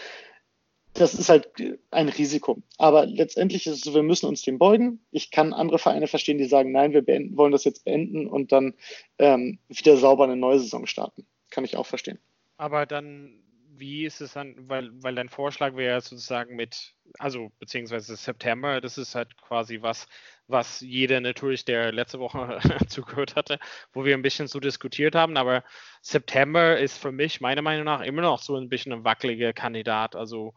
[0.94, 1.48] das ist halt
[1.90, 2.62] ein Risiko.
[2.76, 5.00] Aber letztendlich ist es so, wir müssen uns dem beugen.
[5.10, 8.52] Ich kann andere Vereine verstehen, die sagen, nein, wir beenden, wollen das jetzt beenden und
[8.52, 8.74] dann
[9.18, 11.26] ähm, wieder sauber eine neue Saison starten.
[11.50, 12.18] Kann ich auch verstehen.
[12.56, 13.42] Aber dann,
[13.82, 18.96] wie ist es dann, weil, weil dein Vorschlag wäre sozusagen mit, also beziehungsweise September, das
[18.96, 20.06] ist halt quasi was,
[20.46, 23.58] was jeder natürlich, der letzte Woche zugehört hatte,
[23.92, 25.36] wo wir ein bisschen so diskutiert haben.
[25.36, 25.64] Aber
[26.00, 30.14] September ist für mich meiner Meinung nach immer noch so ein bisschen ein wackeliger Kandidat.
[30.14, 30.54] Also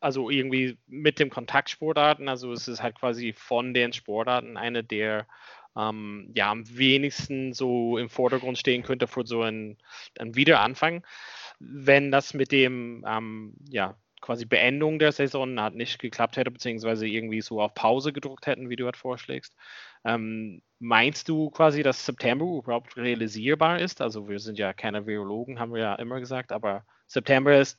[0.00, 5.26] also irgendwie mit dem Kontaktsportarten, also es ist halt quasi von den Sportarten eine der
[5.76, 9.78] ähm, ja am wenigsten so im Vordergrund stehen könnte für so ein,
[10.18, 11.04] ein Wiederanfang.
[11.58, 17.06] Wenn das mit dem ähm, ja quasi Beendung der Saison hat nicht geklappt hätte, beziehungsweise
[17.06, 19.54] irgendwie so auf Pause gedruckt hätten, wie du halt vorschlägst.
[20.04, 24.00] Ähm, meinst du quasi, dass September überhaupt realisierbar ist?
[24.00, 27.78] Also wir sind ja keine Virologen, haben wir ja immer gesagt, aber September ist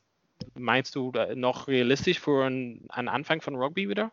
[0.54, 4.12] meinst du noch realistisch für einen, einen Anfang von Rugby wieder?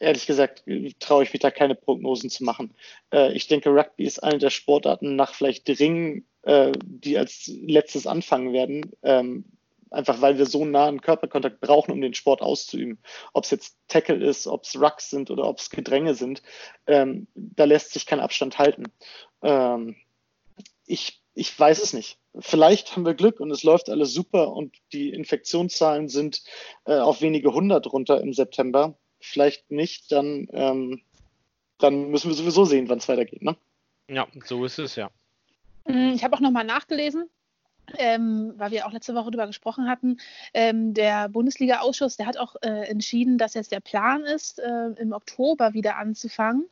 [0.00, 0.64] Ehrlich gesagt
[0.98, 2.74] traue ich mich da keine Prognosen zu machen.
[3.12, 8.06] Äh, ich denke, Rugby ist eine der Sportarten nach vielleicht Ringen, äh, die als letztes
[8.06, 8.90] anfangen werden.
[9.02, 9.44] Ähm,
[9.90, 12.98] einfach weil wir so nahen Körperkontakt brauchen, um den Sport auszuüben.
[13.32, 16.42] Ob es jetzt Tackle ist, ob es Rucks sind oder ob es Gedränge sind,
[16.86, 18.84] ähm, da lässt sich kein Abstand halten.
[19.42, 19.96] Ähm,
[20.86, 24.76] ich, ich weiß es nicht vielleicht haben wir Glück und es läuft alles super und
[24.92, 26.42] die Infektionszahlen sind
[26.84, 28.96] äh, auf wenige hundert runter im September.
[29.20, 31.00] Vielleicht nicht, dann, ähm,
[31.78, 33.42] dann müssen wir sowieso sehen, wann es weitergeht.
[33.42, 33.56] Ne?
[34.08, 35.10] Ja, so ist es ja.
[35.86, 37.28] Mm, ich habe auch nochmal nachgelesen.
[37.98, 40.18] Ähm, weil wir auch letzte Woche darüber gesprochen hatten,
[40.54, 45.12] ähm, der Bundesliga-Ausschuss, der hat auch äh, entschieden, dass jetzt der Plan ist, äh, im
[45.12, 46.68] Oktober wieder anzufangen.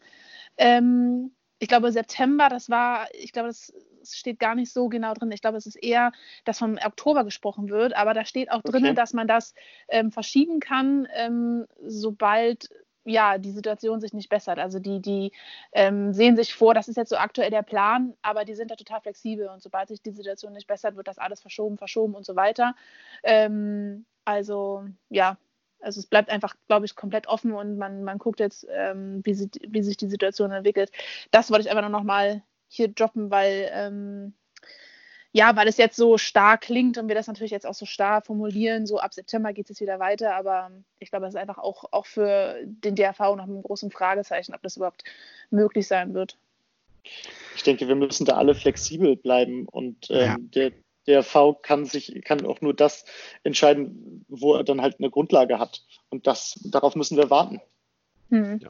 [0.59, 3.73] Ähm, ich glaube, September, das war, ich glaube, das
[4.17, 5.33] steht gar nicht so genau drin.
[5.33, 6.13] Ich glaube, es ist eher,
[6.45, 8.81] dass vom Oktober gesprochen wird, aber da steht auch okay.
[8.81, 9.55] drin, dass man das
[9.89, 12.69] ähm, verschieben kann, ähm, sobald
[13.09, 14.59] ja, die Situation sich nicht bessert.
[14.59, 15.33] Also die, die
[15.73, 18.77] ähm, sehen sich vor, das ist jetzt so aktuell der Plan, aber die sind da
[18.77, 22.27] total flexibel und sobald sich die Situation nicht bessert, wird das alles verschoben, verschoben und
[22.27, 22.75] so weiter.
[23.23, 25.39] Ähm, also ja,
[25.81, 29.35] also es bleibt einfach, glaube ich, komplett offen und man, man guckt jetzt, ähm, wie,
[29.35, 30.91] sie, wie sich die Situation entwickelt.
[31.31, 34.35] Das wollte ich einfach nur noch mal hier droppen, weil ähm,
[35.33, 38.27] ja, weil es jetzt so stark klingt und wir das natürlich jetzt auch so stark
[38.27, 41.85] formulieren, so ab September geht es wieder weiter, aber ich glaube, es ist einfach auch,
[41.93, 45.05] auch für den DRV noch ein großes Fragezeichen, ob das überhaupt
[45.51, 46.39] möglich sein wird.
[47.55, 50.37] Ich denke, wir müssen da alle flexibel bleiben und ähm, ja.
[50.39, 50.73] der
[51.07, 53.05] DRV kann sich, kann auch nur das
[53.43, 55.83] entscheiden, wo er dann halt eine Grundlage hat.
[56.11, 57.61] Und das, darauf müssen wir warten.
[58.31, 58.59] Hm.
[58.61, 58.69] Ja.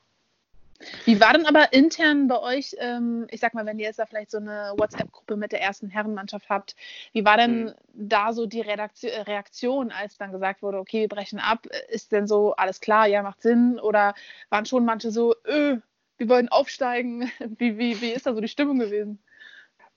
[1.05, 4.07] Wie war denn aber intern bei euch, ähm, ich sag mal, wenn ihr jetzt da
[4.07, 6.77] vielleicht so eine WhatsApp-Gruppe mit der ersten Herrenmannschaft habt,
[7.13, 7.75] wie war denn mhm.
[7.95, 11.67] da so die Redaktion, Reaktion, als dann gesagt wurde, okay, wir brechen ab?
[11.89, 13.81] Ist denn so alles klar, ja, macht Sinn?
[13.81, 14.15] Oder
[14.51, 15.79] waren schon manche so, öh,
[16.17, 17.31] wir wollen aufsteigen?
[17.59, 19.19] Wie, wie, wie ist da so die Stimmung gewesen?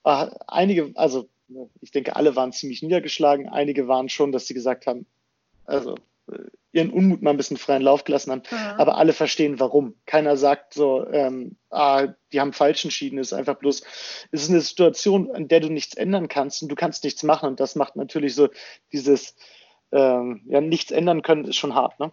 [0.04, 1.30] Ah, einige, also
[1.82, 3.50] ich denke, alle waren ziemlich niedergeschlagen.
[3.50, 5.06] Einige waren schon, dass sie gesagt haben,
[5.66, 5.96] also
[6.74, 8.44] ihren Unmut mal ein bisschen freien Lauf gelassen haben.
[8.50, 8.78] Ja.
[8.78, 9.96] Aber alle verstehen, warum.
[10.06, 13.20] Keiner sagt so, ähm, ah, die haben falsch entschieden.
[13.20, 13.82] Es ist einfach bloß,
[14.32, 17.50] es ist eine Situation, an der du nichts ändern kannst und du kannst nichts machen.
[17.50, 18.50] Und das macht natürlich so
[18.94, 19.36] dieses,
[19.92, 22.12] ähm, ja, nichts ändern können, ist schon hart, ne?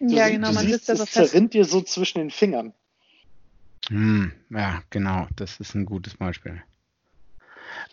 [0.00, 2.72] Du, ja, genau, du man siehst, es zerrinnt dir so zwischen den Fingern.
[3.88, 6.62] Hm, ja, genau, das ist ein gutes Beispiel.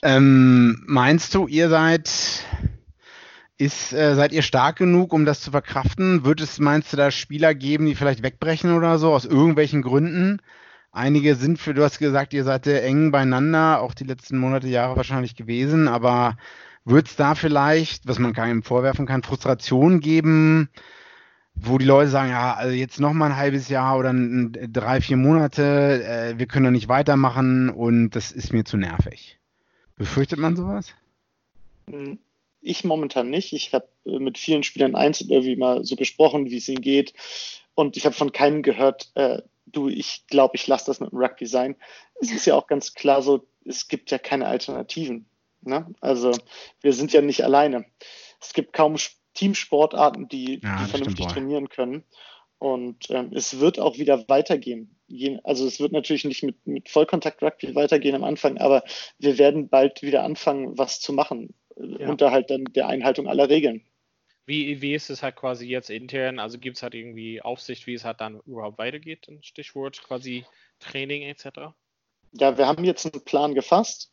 [0.02, 2.10] Ähm, meinst du, ihr seid,
[3.58, 6.26] ist, äh, seid ihr stark genug, um das zu verkraften?
[6.26, 10.42] Wird es, meinst du, da Spieler geben, die vielleicht wegbrechen oder so, aus irgendwelchen Gründen?
[10.92, 14.68] Einige sind für, du hast gesagt, ihr seid sehr eng beieinander, auch die letzten Monate,
[14.68, 16.38] Jahre wahrscheinlich gewesen, aber
[16.86, 20.70] wird es da vielleicht, was man keinem vorwerfen kann, Frustration geben?
[21.56, 25.02] wo die Leute sagen, ja, also jetzt noch mal ein halbes Jahr oder ein, drei,
[25.02, 29.40] vier Monate, äh, wir können da nicht weitermachen und das ist mir zu nervig.
[29.96, 30.94] Befürchtet man sowas?
[31.90, 32.20] Hm,
[32.66, 33.54] Ich momentan nicht.
[33.54, 37.14] Ich habe äh, mit vielen Spielern einzeln irgendwie mal so gesprochen, wie es ihnen geht.
[37.76, 41.20] Und ich habe von keinem gehört, äh, du, ich glaube, ich lasse das mit dem
[41.20, 41.76] Rugby sein.
[42.20, 45.26] Es ist ja auch ganz klar so, es gibt ja keine Alternativen.
[45.62, 45.94] Ne?
[46.02, 46.32] Also
[46.82, 47.86] wir sind ja nicht alleine.
[48.42, 52.04] Es gibt kaum Sp- Teamsportarten, die, Ja, die vernünftig trainieren können.
[52.58, 54.96] Und ähm, es wird auch wieder weitergehen.
[55.08, 58.84] Je, also es wird natürlich nicht mit, mit Vollkontakt-Rugby weitergehen am Anfang, aber
[59.20, 62.10] wir werden bald wieder anfangen, was zu machen, Ja.
[62.10, 63.84] unter halt dann der Einhaltung aller Regeln.
[64.46, 66.40] Wie, wie ist es halt quasi jetzt intern?
[66.40, 69.28] Also gibt es halt irgendwie Aufsicht, wie es halt dann überhaupt weitergeht?
[69.28, 70.46] Ein Stichwort quasi
[70.80, 71.74] Training etc.
[72.32, 74.12] Ja, wir haben jetzt einen Plan gefasst,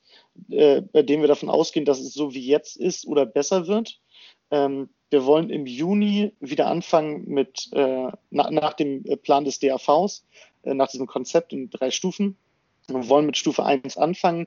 [0.50, 4.00] äh, bei dem wir davon ausgehen, dass es so wie jetzt ist oder besser wird.
[4.50, 9.58] Ähm, wir wollen im Juni wieder anfangen mit, äh, na, nach dem äh, Plan des
[9.58, 10.24] DAVs,
[10.62, 12.38] äh, nach diesem Konzept in drei Stufen.
[12.88, 14.46] Wir wollen mit Stufe 1 anfangen,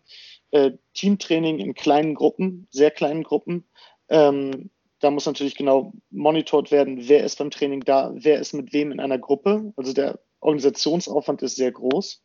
[0.56, 3.68] äh, Teamtraining in kleinen Gruppen, sehr kleinen Gruppen.
[4.08, 8.72] Ähm, da muss natürlich genau monitort werden, wer ist beim Training da, wer ist mit
[8.72, 9.74] wem in einer Gruppe.
[9.76, 12.24] Also der Organisationsaufwand ist sehr groß.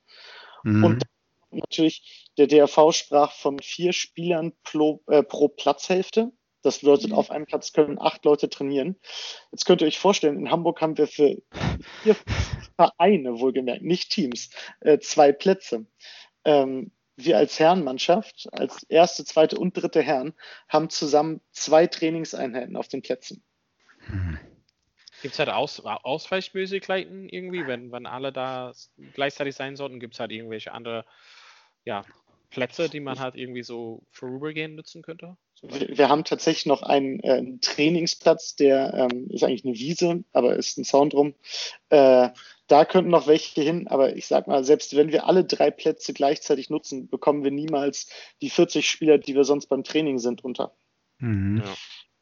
[0.62, 0.84] Mhm.
[0.84, 1.02] Und
[1.50, 6.30] natürlich, der DRV sprach von vier Spielern pro, äh, pro Platzhälfte.
[6.62, 7.16] Das bedeutet, Mhm.
[7.16, 8.94] auf einem Platz können acht Leute trainieren.
[9.50, 11.42] Jetzt könnt ihr euch vorstellen, in Hamburg haben wir für
[12.02, 12.14] vier
[12.76, 15.86] Vereine, wohlgemerkt, nicht Teams, äh, zwei Plätze.
[16.44, 16.92] Ähm,
[17.24, 20.35] wir als Herrenmannschaft, als erste, zweite und dritte Herren,
[20.68, 23.42] haben zusammen zwei Trainingseinheiten auf den Plätzen.
[25.22, 28.72] Gibt es halt Aus Ausweichmöglichkeiten irgendwie, wenn, wenn alle da
[29.14, 30.00] gleichzeitig sein sollten?
[30.00, 31.04] Gibt es halt irgendwelche andere
[31.85, 32.04] ja,
[32.50, 35.37] Plätze, die man halt irgendwie so vorübergehend nutzen könnte?
[35.62, 40.25] Wir, wir haben tatsächlich noch einen, äh, einen Trainingsplatz, der ähm, ist eigentlich eine Wiese,
[40.33, 41.35] aber ist ein Zaun drum.
[41.90, 42.31] Äh,
[42.66, 46.12] da könnten noch welche hin, aber ich sag mal, selbst wenn wir alle drei Plätze
[46.12, 48.09] gleichzeitig nutzen, bekommen wir niemals
[48.40, 50.73] die 40 Spieler, die wir sonst beim Training sind, unter.
[51.18, 51.62] Mhm.
[51.64, 51.75] Ja.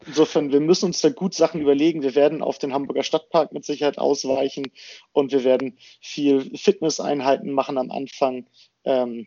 [0.06, 2.02] Insofern, wir müssen uns da gut Sachen überlegen.
[2.02, 4.70] Wir werden auf den Hamburger Stadtpark mit Sicherheit ausweichen
[5.12, 8.46] und wir werden viel Fitnesseinheiten machen am Anfang.
[8.84, 9.26] Ähm,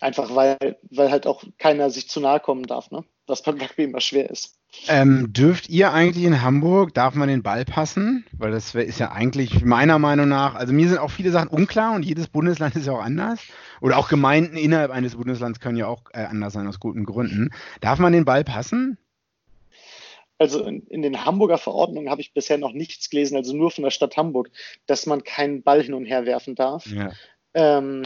[0.00, 3.04] einfach weil, weil halt auch keiner sich zu nahe kommen darf, ne?
[3.26, 4.58] Was beim Rugby immer schwer ist.
[4.88, 8.26] Ähm, dürft ihr eigentlich in Hamburg, darf man den Ball passen?
[8.32, 11.94] Weil das ist ja eigentlich meiner Meinung nach, also mir sind auch viele Sachen unklar
[11.94, 13.40] und jedes Bundesland ist ja auch anders.
[13.80, 17.50] Oder auch Gemeinden innerhalb eines Bundeslands können ja auch äh, anders sein aus guten Gründen.
[17.80, 18.98] Darf man den Ball passen?
[20.38, 23.84] Also in, in den Hamburger Verordnungen habe ich bisher noch nichts gelesen, also nur von
[23.84, 24.50] der Stadt Hamburg,
[24.86, 26.86] dass man keinen Ball hin und her werfen darf.
[26.86, 27.12] Ja.
[27.54, 28.02] Ähm,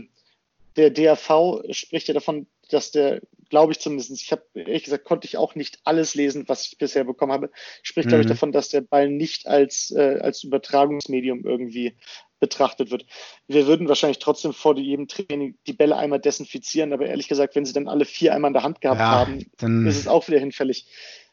[0.76, 5.26] der DAV spricht ja davon, dass der, glaube ich zumindest, ich habe ehrlich gesagt, konnte
[5.26, 7.50] ich auch nicht alles lesen, was ich bisher bekommen habe,
[7.82, 8.32] spricht, glaube ich, Mhm.
[8.32, 11.96] davon, dass der Ball nicht als, äh, als Übertragungsmedium irgendwie
[12.40, 13.04] betrachtet wird.
[13.48, 17.64] Wir würden wahrscheinlich trotzdem vor jedem Training die Bälle einmal desinfizieren, aber ehrlich gesagt, wenn
[17.64, 20.28] sie dann alle vier einmal in der Hand gehabt Ja, haben, dann- ist es auch
[20.28, 20.86] wieder hinfällig.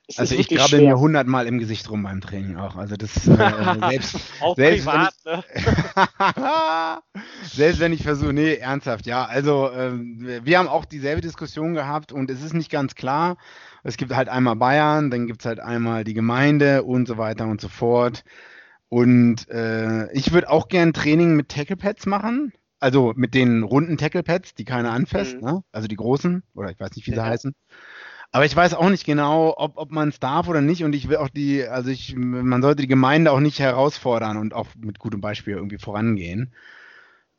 [0.07, 0.93] Es Also ich grabbel schwer.
[0.93, 2.75] mir hundertmal im Gesicht rum beim Training auch.
[2.75, 5.43] Also das äh, selbst, Auch selbst wenn privat, ne?
[7.53, 9.25] Selbst wenn ich versuche, nee, ernsthaft, ja.
[9.25, 13.37] Also ähm, wir haben auch dieselbe Diskussion gehabt und es ist nicht ganz klar.
[13.83, 17.45] Es gibt halt einmal Bayern, dann gibt es halt einmal die Gemeinde und so weiter
[17.47, 18.23] und so fort.
[18.89, 22.53] Und äh, ich würde auch gern Training mit Tacklepads machen.
[22.79, 25.47] Also mit den runden Tacklepads, die keiner anfasst, Mhm.
[25.47, 25.63] ne?
[25.71, 27.23] Also die großen, oder ich weiß nicht, wie sie Ja.
[27.25, 27.55] heißen.
[28.31, 30.83] Aber ich weiß auch nicht genau, ob, ob man es darf oder nicht.
[30.83, 34.53] Und ich will auch die, also ich, man sollte die Gemeinde auch nicht herausfordern und
[34.53, 36.53] auch mit gutem Beispiel irgendwie vorangehen.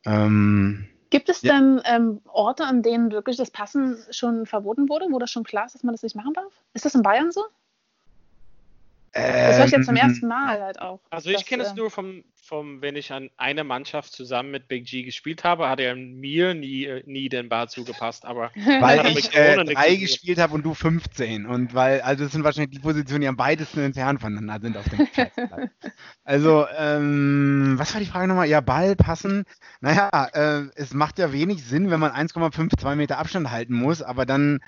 [0.05, 1.53] Ähm, Gibt es Ja.
[1.53, 5.65] denn ähm, Orte, an denen wirklich das Passen schon verboten wurde, wo das schon klar
[5.65, 6.51] ist, dass man das nicht machen darf?
[6.73, 7.43] Ist das in Bayern so?
[9.17, 10.99] Das höre ich jetzt zum ähm, ersten Mal halt auch.
[11.09, 14.67] Also ich kenne es äh, nur vom, vom, wenn ich an einer Mannschaft zusammen mit
[14.67, 19.15] Big G gespielt habe, hat er mir nie, nie den Ball zugepasst, aber Weil ich
[19.15, 21.45] mit äh, drei gespielt habe und du 15.
[21.45, 24.89] Und weil, also das sind wahrscheinlich die Positionen, die am weitesten entfernt voneinander sind auf
[24.89, 25.33] dem Platz.
[26.23, 28.47] Also, ähm, was war die Frage nochmal?
[28.47, 29.43] Ja, Ball passen.
[29.81, 34.25] Naja, äh, es macht ja wenig Sinn, wenn man 1,52 Meter Abstand halten muss, aber
[34.25, 34.59] dann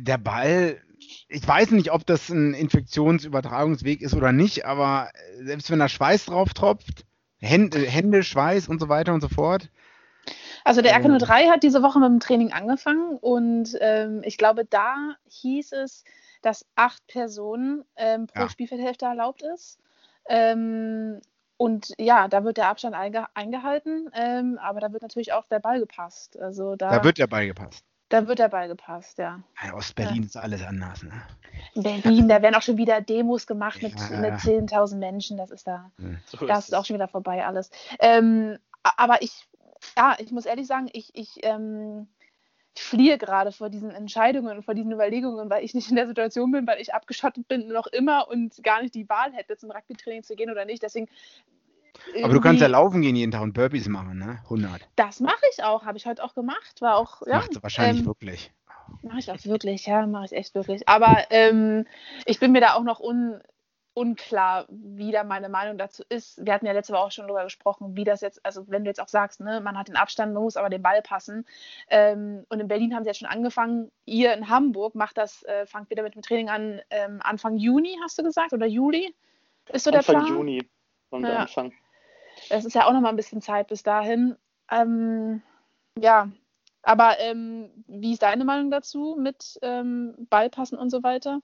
[0.00, 0.80] der Ball,
[1.28, 6.26] ich weiß nicht, ob das ein Infektionsübertragungsweg ist oder nicht, aber selbst wenn da Schweiß
[6.26, 7.04] drauf tropft,
[7.40, 9.68] Hände, Hände, Schweiß und so weiter und so fort.
[10.64, 15.16] Also der RK03 hat diese Woche mit dem Training angefangen und ähm, ich glaube, da
[15.28, 16.04] hieß es,
[16.40, 18.48] dass acht Personen ähm, pro Ja.
[18.48, 19.78] Spielfeldhälfte erlaubt ist.
[20.28, 21.20] Ähm,
[21.56, 25.60] und ja, da wird der Abstand einge eingehalten, ähm, aber da wird natürlich auch der
[25.60, 26.38] Ball gepasst.
[26.38, 27.84] Also da, Da wird der Ball gepasst.
[28.12, 29.42] Da wird der Ball gepasst, ja.
[29.64, 31.02] Ja, Ostberlin ist alles anders.
[31.02, 31.12] Ne?
[31.74, 34.18] In Berlin, da werden auch schon wieder Demos gemacht mit, Ja.
[34.18, 35.38] mit 10.000 Menschen.
[35.38, 35.90] Das ist da.
[36.26, 37.70] So Da ist ist auch schon wieder vorbei alles.
[38.00, 39.48] Ähm, aber ich,
[39.96, 42.08] ja, ich muss ehrlich sagen, ich, ich, ähm,
[42.74, 46.06] ich fliehe gerade vor diesen Entscheidungen und vor diesen Überlegungen, weil ich nicht in der
[46.06, 49.70] Situation bin, weil ich abgeschottet bin noch immer und gar nicht die Wahl hätte, zum
[49.70, 50.82] Rugby-Training zu gehen oder nicht.
[50.82, 51.08] Deswegen.
[52.22, 54.38] Aber du kannst ja laufen gehen jeden Tag und Burpees machen, ne?
[54.44, 54.88] 100.
[54.96, 56.80] Das mache ich auch, habe ich heute auch gemacht.
[56.80, 57.36] War auch, ja.
[57.36, 58.52] Macht sie wahrscheinlich ähm, wirklich.
[59.02, 60.88] Mache ich auch wirklich, ja, mache ich echt wirklich.
[60.88, 61.86] Aber ähm,
[62.24, 63.40] ich bin mir da auch noch un,
[63.94, 66.44] unklar, wie da meine Meinung dazu ist.
[66.44, 68.90] Wir hatten ja letzte Woche auch schon darüber gesprochen, wie das jetzt, also wenn du
[68.90, 71.44] jetzt auch sagst, ne, man hat den Abstand, man muss aber den Ball passen.
[71.88, 73.90] Ähm, und in Berlin haben sie jetzt schon angefangen.
[74.04, 77.98] Ihr in Hamburg macht das, äh, fangt wieder mit dem Training an, ähm, Anfang Juni,
[78.02, 79.14] hast du gesagt, oder Juli?
[79.72, 80.26] Ist so der Anfang Plan?
[80.28, 80.68] Juni
[81.10, 81.40] wollen wir Ja.
[81.40, 81.72] anfangen.
[82.48, 84.36] Es ist ja auch noch mal ein bisschen Zeit bis dahin.
[84.70, 85.42] Ähm,
[86.00, 86.30] ja,
[86.82, 91.40] aber ähm, wie ist deine Meinung dazu mit ähm, Ballpassen und so weiter?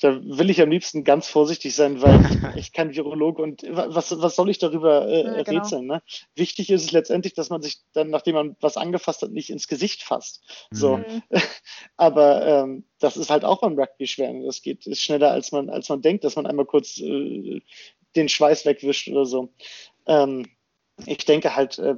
[0.00, 3.88] Da will ich am liebsten ganz vorsichtig sein, weil ich, ich kein Virologe und wa-
[3.88, 5.60] was, was soll ich darüber äh, Ja, genau.
[5.62, 5.86] rätseln?
[5.86, 6.02] Ne?
[6.36, 9.66] Wichtig ist es letztendlich, dass man sich dann, nachdem man was angefasst hat, nicht ins
[9.66, 10.42] Gesicht fasst.
[10.70, 10.98] So.
[10.98, 11.22] Mhm.
[11.96, 14.32] Aber ähm, das ist halt auch beim Rugby schwer.
[14.32, 14.44] ne?
[14.46, 17.60] Das geht ist schneller, als man, als man denkt, dass man einmal kurz äh,
[18.16, 19.52] den Schweiß wegwischt oder so.
[20.06, 20.46] Ähm,
[21.06, 21.96] ich denke halt, äh,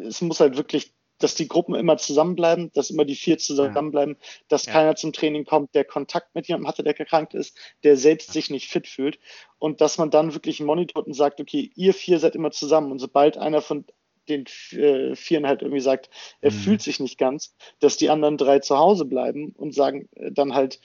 [0.00, 4.16] es muss halt wirklich, dass die Gruppen immer zusammenbleiben, dass immer die vier zusammenbleiben,
[4.48, 4.72] dass Ja.
[4.72, 8.50] keiner zum Training kommt, der Kontakt mit jemandem hatte, der erkrankt ist, der selbst sich
[8.50, 9.18] nicht fit fühlt
[9.58, 12.98] und dass man dann wirklich monitort und sagt, okay, ihr vier seid immer zusammen und
[12.98, 13.86] sobald einer von
[14.28, 16.54] den äh, Vieren halt irgendwie sagt, er Mhm.
[16.54, 20.54] fühlt sich nicht ganz, dass die anderen drei zu Hause bleiben und sagen äh, dann
[20.54, 20.80] halt,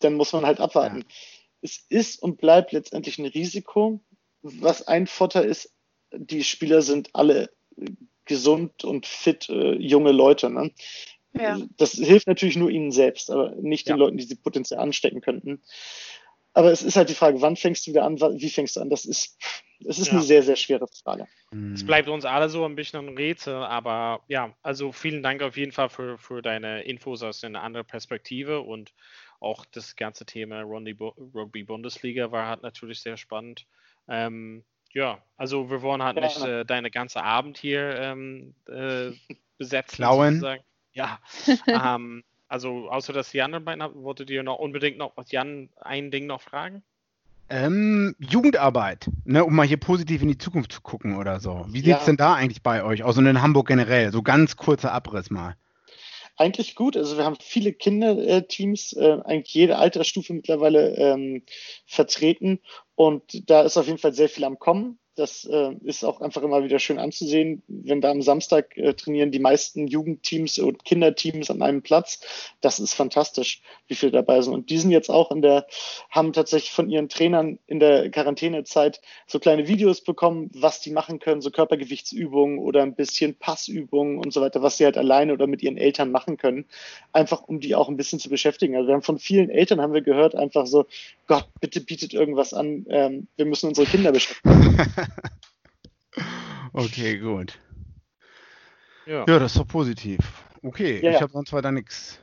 [0.00, 1.04] dann muss man halt abwarten.
[1.62, 4.00] Es ist und bleibt letztendlich ein Risiko.
[4.42, 5.72] Was ein Vorteil ist,
[6.12, 7.50] die Spieler sind alle
[8.24, 10.50] gesund und fit, äh, junge Leute.
[10.50, 10.72] Ne?
[11.34, 11.58] Ja.
[11.78, 14.04] Das hilft natürlich nur ihnen selbst, aber nicht den Ja.
[14.04, 15.62] Leuten, die sie potenziell anstecken könnten.
[16.54, 18.90] Aber es ist halt die Frage, wann fängst du wieder an, wie fängst du an?
[18.90, 19.38] Das ist,
[19.86, 20.14] es ist Ja.
[20.14, 21.26] eine sehr, sehr schwere Frage.
[21.50, 21.72] Mhm.
[21.72, 25.56] Es bleibt uns alle so ein bisschen ein Rätsel, aber ja, also vielen Dank auf
[25.56, 28.92] jeden Fall für, für deine Infos aus einer anderen Perspektive und
[29.42, 33.66] auch das ganze Thema Rugby, Bundesliga war halt natürlich sehr spannend.
[34.08, 36.22] Ähm, ja, also wir wollen halt Ja.
[36.24, 39.10] nicht äh, deine ganze Abend hier ähm, äh,
[39.58, 39.96] besetzen.
[39.96, 40.34] Klauen.
[40.34, 40.62] sozusagen.
[40.92, 41.18] Ja,
[41.96, 46.26] ähm, also außer dass Jan dabei hat, wolltet ihr noch unbedingt noch Jan ein Ding
[46.26, 46.82] noch fragen?
[47.48, 51.66] Ähm, Jugendarbeit, ne, um mal hier positiv in die Zukunft zu gucken oder so.
[51.68, 52.06] Wie sieht's Ja.
[52.06, 54.10] denn da eigentlich bei euch aus und in Hamburg generell?
[54.12, 55.56] So ganz kurzer Abriss mal.
[56.36, 56.96] Eigentlich gut.
[56.96, 61.44] Also wir haben viele Kinderteams, äh, eigentlich jede Altersstufe mittlerweile ähm,
[61.86, 62.60] vertreten
[62.94, 64.98] und da ist auf jeden Fall sehr viel am Kommen.
[65.14, 69.30] Das äh, ist auch einfach immer wieder schön anzusehen, wenn da am Samstag äh, trainieren
[69.30, 72.20] die meisten Jugendteams und Kinderteams an einem Platz.
[72.62, 74.54] Das ist fantastisch, wie viele dabei sind.
[74.54, 75.66] Und die sind jetzt auch in der,
[76.10, 81.18] haben tatsächlich von ihren Trainern in der Quarantänezeit so kleine Videos bekommen, was die machen
[81.18, 85.46] können, so Körpergewichtsübungen oder ein bisschen Passübungen und so weiter, was sie halt alleine oder
[85.46, 86.64] mit ihren Eltern machen können,
[87.12, 88.76] einfach um die auch ein bisschen zu beschäftigen.
[88.76, 90.86] Also wir haben von vielen Eltern haben wir gehört, einfach so,
[91.26, 94.76] Gott, bitte bietet irgendwas an, ähm, wir müssen unsere Kinder beschäftigen.
[96.74, 97.58] Okay, gut.
[99.04, 99.24] Ja.
[99.28, 100.18] Ja, das ist doch positiv.
[100.62, 101.20] Okay, Ja, ich ja.
[101.20, 102.18] habe sonst weiter nichts.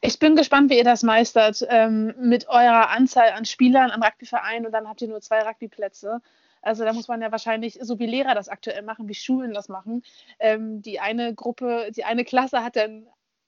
[0.00, 4.64] Ich bin gespannt, wie ihr das meistert ähm, mit eurer Anzahl an Spielern am Rugbyverein
[4.64, 6.20] und dann habt ihr nur zwei Rugbyplätze.
[6.62, 9.68] Also da muss man ja wahrscheinlich, so wie Lehrer das aktuell machen, wie Schulen das
[9.68, 10.02] machen.
[10.38, 13.06] Ähm, die eine Gruppe, die eine Klasse hat dann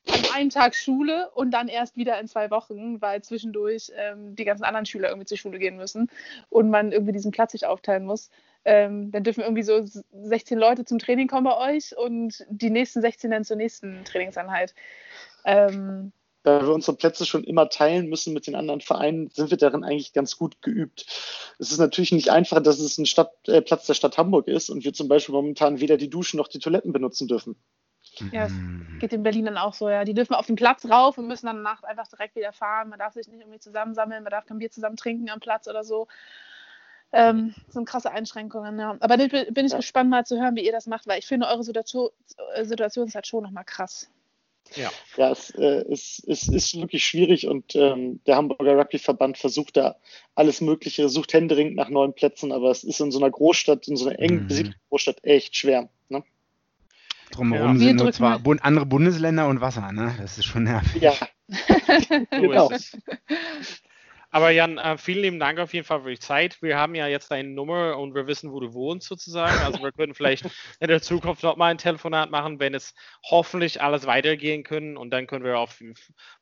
[0.08, 4.44] an einem Tag Schule und dann erst wieder in zwei Wochen, weil zwischendurch ähm, die
[4.44, 6.10] ganzen anderen Schüler irgendwie zur Schule gehen müssen
[6.48, 8.30] und man irgendwie diesen Platz sich aufteilen muss.
[8.64, 13.00] Ähm, dann dürfen irgendwie so 16 Leute zum Training kommen bei euch und die nächsten
[13.00, 14.74] 16 dann zur nächsten Trainingseinheit.
[15.44, 16.12] Ähm,
[16.44, 19.84] da wir unsere Plätze schon immer teilen müssen mit den anderen Vereinen, sind wir darin
[19.84, 21.06] eigentlich ganz gut geübt.
[21.58, 24.68] Es ist natürlich nicht einfach, dass es ein Stadt, äh, Platz der Stadt Hamburg ist
[24.68, 27.56] und wir zum Beispiel momentan weder die Duschen noch die Toiletten benutzen dürfen.
[28.30, 28.98] Ja, es Mhm.
[28.98, 30.04] geht in Berlin dann auch so, ja.
[30.04, 32.88] Die dürfen auf den Platz rauf und müssen dann nachts einfach direkt wieder fahren.
[32.88, 35.84] Man darf sich nicht irgendwie zusammensammeln, man darf kein Bier zusammen trinken am Platz oder
[35.84, 36.06] so.
[37.14, 38.96] Ähm, so sind krasse Einschränkungen, ja.
[39.00, 41.46] Aber da bin ich gespannt, mal zu hören, wie ihr das macht, weil ich finde,
[41.46, 42.08] eure Situation,
[42.54, 44.08] äh, Situation ist halt schon nochmal krass.
[44.76, 49.76] Ja, ja es, äh, es, es ist wirklich schwierig und ähm, der Hamburger Rugbyverband versucht
[49.76, 49.96] da
[50.34, 53.96] alles Mögliche, sucht händeringend nach neuen Plätzen, aber es ist in so einer Großstadt, in
[53.96, 54.46] so einer eng Mhm.
[54.46, 55.90] besiedelten Großstadt echt schwer.
[57.32, 57.78] Drumherum Ja.
[57.86, 60.14] sind nur zwar bun andere Bundesländer und Wasser, ne?
[60.20, 61.02] Das ist schon nervig.
[61.02, 61.12] Ja,
[61.48, 62.70] so Genau.
[62.70, 63.82] ist es.
[64.34, 66.62] Aber Jan, äh, vielen lieben Dank auf jeden Fall für die Zeit.
[66.62, 69.58] Wir haben ja jetzt deine Nummer und wir wissen, wo du wohnst sozusagen.
[69.62, 70.44] Also wir können vielleicht
[70.80, 72.94] in der Zukunft noch mal ein Telefonat machen, wenn es
[73.30, 75.82] hoffentlich alles weitergehen können und dann können wir auf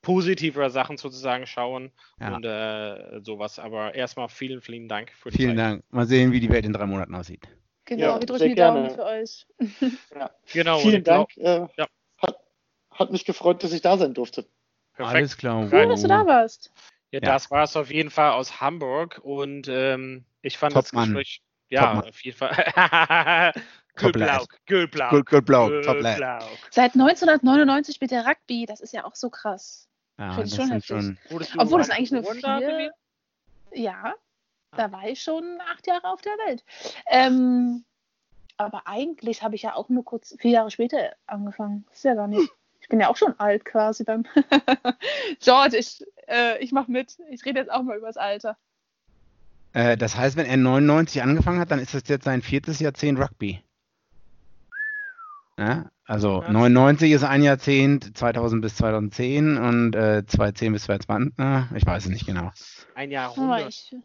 [0.02, 2.36] positivere Sachen sozusagen schauen Ja.
[2.36, 3.58] und äh, sowas.
[3.58, 5.66] Aber erstmal vielen, vielen Dank für die Vielen Zeit.
[5.72, 5.84] Dank.
[5.90, 7.48] Mal sehen, wie die Welt in drei Monaten aussieht.
[7.90, 8.82] Genau, Ja, wir sehr drücken die gerne.
[8.82, 9.46] Daumen für euch.
[10.52, 11.36] Genau, und vielen Dank.
[11.36, 11.86] Äh, ja.
[12.18, 12.36] hat,
[12.92, 14.46] hat mich gefreut, dass ich da sein durfte.
[14.94, 15.16] Perfekt.
[15.16, 15.68] Alles klar.
[15.72, 16.70] Cool, dass du da warst.
[17.10, 17.32] Ja, Ja.
[17.32, 21.08] das war es auf jeden Fall aus Hamburg und ähm, ich fand Top das Mann.
[21.14, 23.52] Gespräch, ja, Top auf jeden Fall.
[23.96, 24.44] Gülblau.
[24.66, 25.22] Gülblau.
[25.24, 25.68] Gülblau.
[26.70, 28.66] Seit 1999 spielt der Rugby.
[28.66, 29.88] Das ist ja auch so krass.
[30.16, 30.86] Ja, Finde ich schon heftig.
[30.86, 31.18] schon.
[31.58, 32.92] Obwohl das eigentlich nur vier-?
[33.72, 34.14] Ja,
[34.76, 36.64] da war ich schon acht Jahre auf der Welt.
[37.10, 37.84] Ähm,
[38.56, 41.86] aber eigentlich habe ich ja auch nur kurz vier Jahre später angefangen.
[41.92, 42.50] Ist ja gar nicht.
[42.80, 44.26] Ich bin ja auch schon alt quasi dann.
[45.40, 47.18] George, ich, äh, ich mache mit.
[47.30, 48.56] Ich rede jetzt auch mal über das Alter.
[49.72, 53.18] Äh, das heißt, wenn er 99 angefangen hat, dann ist das jetzt sein viertes Jahrzehnt
[53.18, 53.62] Rugby.
[55.58, 55.90] Ja?
[56.06, 56.50] Also Ja.
[56.50, 62.04] 99 ist ein Jahrzehnt, 2000 bis 2010 und äh, 2010 bis 2020, na, ich weiß
[62.04, 62.50] es nicht genau.
[63.00, 63.96] Ein Jahrhundert ich,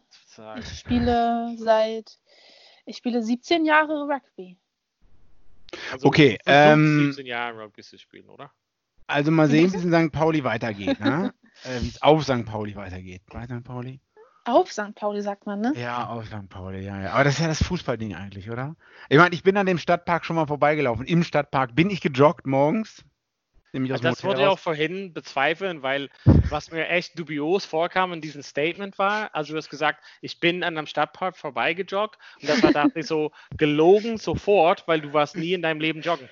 [0.56, 2.18] ich spiele seit.
[2.86, 4.56] Ich spiele 17 Jahre Rugby.
[5.92, 8.50] Also Okay, ähm, 17 Jahre Rugby zu spielen, oder?
[9.06, 10.12] Also mal sehen, wie es in St.
[10.12, 11.34] Pauli weitergeht, ne?
[11.64, 12.46] äh, wie es auf St.
[12.46, 13.20] Pauli weitergeht.
[13.26, 13.64] Bei St.
[13.64, 14.00] Pauli?
[14.46, 14.94] Auf St.
[14.94, 15.74] Pauli sagt man, ne?
[15.76, 16.48] Ja, auf St.
[16.48, 17.12] Pauli, ja, ja.
[17.12, 18.76] Aber das ist ja das Fußballding eigentlich, oder?
[19.10, 21.04] Ich meine, ich bin an dem Stadtpark schon mal vorbeigelaufen.
[21.04, 23.04] Im Stadtpark bin ich gejoggt morgens.
[23.76, 26.08] Nämlich aus Also das Hotel wollte ich auch vorhin bezweifeln, weil
[26.48, 30.64] was mir echt dubios vorkam in diesem Statement war, also du hast gesagt, ich bin
[30.64, 35.36] an einem Stadtpark vorbeigejoggt und das war dachte ich so gelogen sofort, weil du warst
[35.36, 36.30] nie in deinem Leben joggen.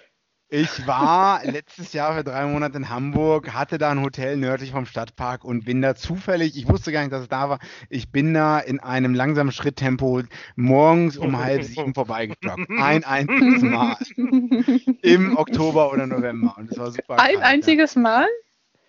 [0.49, 4.86] Ich war letztes Jahr für drei Monate in Hamburg, hatte da ein Hotel nördlich vom
[4.86, 8.34] Stadtpark und bin da zufällig, ich wusste gar nicht, dass es da war, ich bin
[8.34, 10.22] da in einem langsamen Schritttempo
[10.55, 12.70] morgens um halb sieben vorbeigejoggt.
[12.78, 13.97] Ein einziges Mal.
[15.03, 16.55] Im Oktober oder November.
[16.59, 17.18] Und es war super.
[17.18, 18.26] Ein kalt, einziges Mal?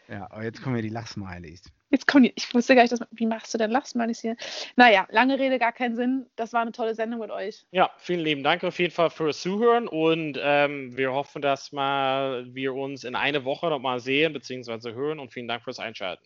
[0.07, 0.27] Ja.
[0.29, 1.63] aber jetzt kommen ja die Lachsmileys.
[1.89, 4.35] Jetzt kommen die, ich wusste gar nicht, dass, wie machst du denn Lachsmalies hier?
[4.75, 6.25] Naja, lange Rede, gar keinen Sinn.
[6.35, 7.65] Das war eine tolle Sendung mit euch.
[7.71, 12.53] Ja, vielen lieben Dank auf jeden Fall fürs Zuhören und ähm, wir hoffen, dass mal
[12.53, 14.93] wir uns in einer Woche noch mal sehen bzw.
[14.93, 16.25] hören und vielen Dank fürs Einschalten.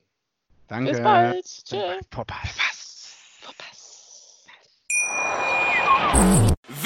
[0.68, 0.92] Danke.
[0.92, 1.46] Bis bald.
[1.46, 2.08] Tschüss.
[2.10, 2.80] Popeye, was?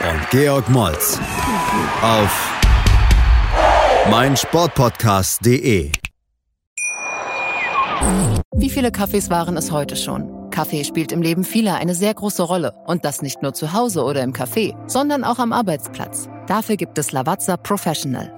[0.00, 1.18] und Georg Moltz
[2.02, 2.54] auf
[4.10, 5.90] meinsportpodcast.de.
[8.54, 10.50] Wie viele Kaffees waren es heute schon?
[10.50, 12.72] Kaffee spielt im Leben vieler eine sehr große Rolle.
[12.86, 16.28] Und das nicht nur zu Hause oder im Café, sondern auch am Arbeitsplatz.
[16.46, 18.37] Dafür gibt es Lavazza Professional.